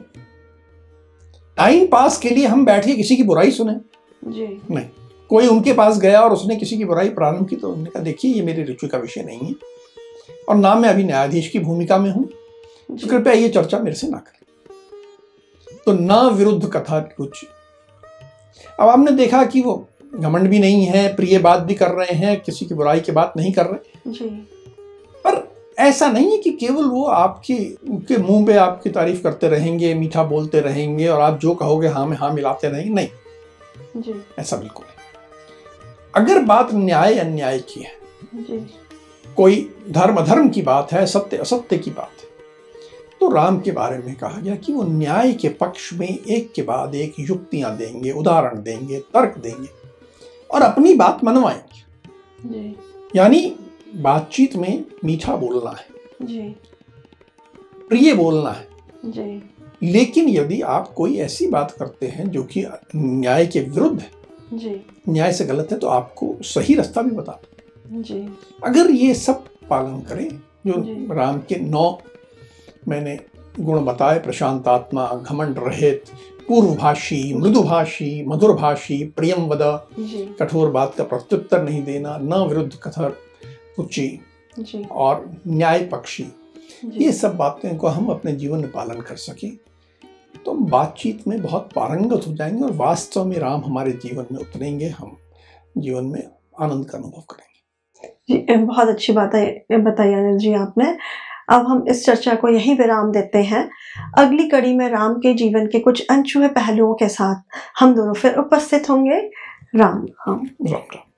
टाइम 1.58 1.86
पास 1.86 2.18
के 2.18 2.30
लिए 2.30 2.46
हम 2.46 2.64
बैठ 2.64 2.86
के 2.86 2.92
किसी 2.92 3.16
की 3.16 3.22
बुराई 3.22 3.50
सुने। 3.50 3.74
जी। 4.24 4.46
नहीं 4.70 4.86
कोई 5.30 5.46
उनके 5.46 5.72
पास 5.72 5.98
गया 5.98 6.20
और 6.20 6.32
उसने 6.32 6.56
किसी 6.56 6.76
की 6.78 6.84
बुराई 6.84 7.08
प्रारंभ 7.08 7.48
की 7.48 7.56
तो 7.56 7.68
उन्होंने 7.68 7.90
कहा 7.90 8.02
देखिए 8.02 8.34
ये 8.34 8.42
मेरी 8.42 8.62
रुचि 8.62 8.88
का 8.88 8.98
विषय 8.98 9.22
नहीं 9.22 9.48
है। 9.48 9.54
और 10.48 10.56
ना 10.56 10.74
मैं 10.74 10.88
अभी 10.88 11.04
न्यायाधीश 11.04 11.48
की 11.48 11.58
भूमिका 11.58 11.98
में 11.98 12.10
हूँ। 12.10 12.24
तो 12.96 13.06
कृपया 13.06 13.32
ये 13.32 13.48
चर्चा 13.48 13.78
मेरे 13.78 13.96
से 13.96 14.08
ना 14.08 14.18
करें। 14.18 14.38
तो 15.86 15.92
ना 15.92 16.20
विरुद्ध 16.28 16.70
कथा 16.70 16.98
रुचि। 17.20 17.46
अब 18.80 18.88
आपने 18.88 19.10
देखा 19.10 19.44
कि 19.44 19.60
वो 19.60 19.88
घमंड 20.14 20.48
भी 20.48 20.58
नहीं 20.58 20.84
है 20.86 21.16
प्रिय 21.16 21.38
बात 21.38 21.60
भी 21.60 21.74
कर 21.74 21.90
रहे 21.90 22.14
हैं 22.14 22.40
किसी 22.40 22.66
की 22.66 22.74
बुराई 22.74 23.00
की 23.00 23.12
बात 23.12 23.32
नहीं 23.36 23.52
कर 23.52 23.66
रहे। 23.66 24.12
जी। 24.12 24.28
पर 25.24 25.48
ऐसा 25.78 26.08
नहीं 26.08 26.30
है 26.30 26.36
कि 26.36 26.50
केवल 26.50 26.84
वो 26.84 27.04
आपकी 27.04 27.78
उनके 27.90 28.16
मुँह 28.16 28.46
पे 28.46 28.56
आपकी 28.56 28.90
तारीफ़ 28.90 29.22
करते 29.22 29.48
रहेंगे 29.48 29.94
मीठा 29.94 30.24
बोलते 30.24 30.60
रहेंगे 30.60 31.08
और 31.08 31.20
आप 31.20 31.38
जो 31.38 31.54
कहोगे 31.54 31.88
हाँ 31.88 32.06
में 32.06 32.16
हाँ 32.16 32.32
मिलाते 32.32 32.68
रहेंगे। 32.68 32.94
नहीं। 32.94 33.08
जी। 33.96 34.14
ऐसा 34.38 34.56
बिल्कुल 34.56 34.86
नहीं। 34.86 34.96
अगर 36.14 36.42
बात 36.42 36.74
न्याय 36.74 37.14
अन्याय 37.14 37.58
की 37.58 37.80
है 37.80 37.92
जी। 38.34 38.66
कोई 39.36 39.74
धर्म 39.90 40.16
अधर्म 40.16 40.48
की 40.48 40.62
बात 40.62 40.92
है 40.92 41.06
सत्य 41.06 41.36
असत्य 41.36 41.78
की 41.78 41.90
बात 41.90 42.10
है 42.20 42.29
तो 43.20 43.28
राम 43.28 43.60
के 43.60 43.72
बारे 43.72 43.98
में 43.98 44.14
कहा 44.16 44.40
गया 44.40 44.56
कि 44.56 44.72
वो 44.72 44.82
न्याय 44.82 45.32
के 45.32 45.48
पक्ष 45.48 45.92
में 45.92 46.08
एक 46.08 46.52
के 46.52 46.62
बाद 46.62 46.94
एक 46.94 47.14
युक्तियाँ 47.20 47.76
देंगे 47.76 48.12
उदाहरण 48.12 48.62
देंगे 48.62 48.98
तर्क 49.00 49.38
देंगे 49.38 49.68
और 50.50 50.62
अपनी 50.62 50.94
बात 50.94 51.24
मनवाएँगे। 51.24 52.74
यानी 53.16 53.56
बातचीत 53.96 54.56
में 54.56 54.84
मीठा 55.04 55.36
बोलना 55.36 55.70
है। 55.70 55.86
जी। 56.22 56.40
प्रिय 57.88 58.14
बोलना 58.14 58.50
है। 58.50 58.68
जी। 59.04 59.42
लेकिन 59.82 60.28
यदि 60.28 60.60
आप 60.60 60.92
कोई 60.92 61.16
ऐसी 61.16 61.46
बात 61.46 61.70
करते 61.70 62.06
हैं 62.06 62.30
जो 62.30 62.42
कि 62.42 62.66
न्याय 62.96 63.46
के 63.46 63.60
विरुद्ध 63.60 64.00
है 64.00 64.10
जी। 64.58 64.86
न्याय 65.08 65.32
से 65.32 65.44
गलत 65.44 65.68
है 65.72 65.78
तो 65.78 65.86
आपको 65.86 66.36
सही 66.42 66.74
रास्ता 66.74 67.02
भी 67.02 67.10
बता 67.10 67.40
जी। 67.86 68.36
अगर 68.64 68.90
ये 68.90 69.14
सब 69.14 69.44
पालन 69.70 70.00
करें 70.00 70.28
जो। 70.66 71.14
राम 71.14 71.38
के 71.38 71.56
नौ 71.56 72.02
मैंने 72.88 73.18
गुण 73.60 73.84
बताए 73.84 74.18
प्रशांत 74.18 74.68
आत्मा 74.68 75.06
घमंड 75.06 75.58
रहित 75.58 76.04
पूर्वभाषी 76.48 77.34
मृदुभाषी 77.34 78.24
मधुरभाषी 78.26 79.04
प्रियम 79.04 79.42
वद। 79.42 79.88
कठोर 80.40 80.70
बात 80.70 80.94
का 80.94 81.04
प्रत्युत्तर 81.04 81.62
नहीं 81.62 81.82
देना 81.84 82.18
न 82.18 82.34
विरुद्ध 82.34 82.72
कथा 82.82 83.06
रुचि 83.06 84.20
जी। 84.58 84.84
और 84.84 85.36
न्याय 85.46 85.84
पक्षी। 85.86 86.26
ये 86.84 87.12
सब 87.12 87.36
बातें 87.36 87.76
को 87.76 87.86
हम 87.86 88.06
अपने 88.06 88.32
जीवन 88.32 88.58
में 88.58 88.72
पालन 88.72 89.00
कर 89.00 89.16
सकें। 89.16 89.56
तो 90.44 90.50
हम 90.50 90.64
बातचीत 90.64 91.28
में 91.28 91.42
बहुत 91.42 91.70
पारंगत 91.76 92.26
हो 92.28 92.34
जाएँगे 92.34 92.62
और 92.62 92.72
वास्तव 92.72 93.24
में 93.24 93.38
राम 93.38 93.62
हमारे 93.64 93.92
जीवन 93.92 94.26
में 94.32 94.40
उतरेंगे 94.40 94.86
हम 94.86 95.16
जीवन 95.78 96.04
में 96.04 96.22
आनंद 96.60 96.90
का 96.90 96.98
अनुभव 96.98 97.20
करेंगे। 97.20 97.50
जी 98.30 98.56
बहुत 98.56 98.88
अच्छी 98.88 99.12
बात 99.12 99.34
है 99.34 99.64
बताई 99.72 100.38
जी 100.38 100.54
आपने। 100.54 100.96
अब 101.50 101.66
हम 101.66 101.84
इस 101.88 102.06
चर्चा 102.06 102.34
को 102.34 102.48
यहीं 102.48 102.76
विराम 102.76 103.12
देते 103.12 103.38
हैं। 103.38 103.70
अगली 104.18 104.48
कड़ी 104.48 104.74
में 104.74 104.88
राम 104.88 105.14
के 105.14 105.34
जीवन 105.34 105.66
के 105.66 105.80
कुछ 105.80 106.06
अनछुए 106.10 106.48
पहलुओं 106.48 106.94
के 106.94 107.08
साथ 107.08 107.42
हम 107.80 107.94
दोनों 107.94 108.14
फिर 108.14 108.34
उपस्थित 108.34 108.90
होंगे। 108.90 109.30
राम 109.76 110.06
राम। 110.06 110.40
राम। 110.66 111.09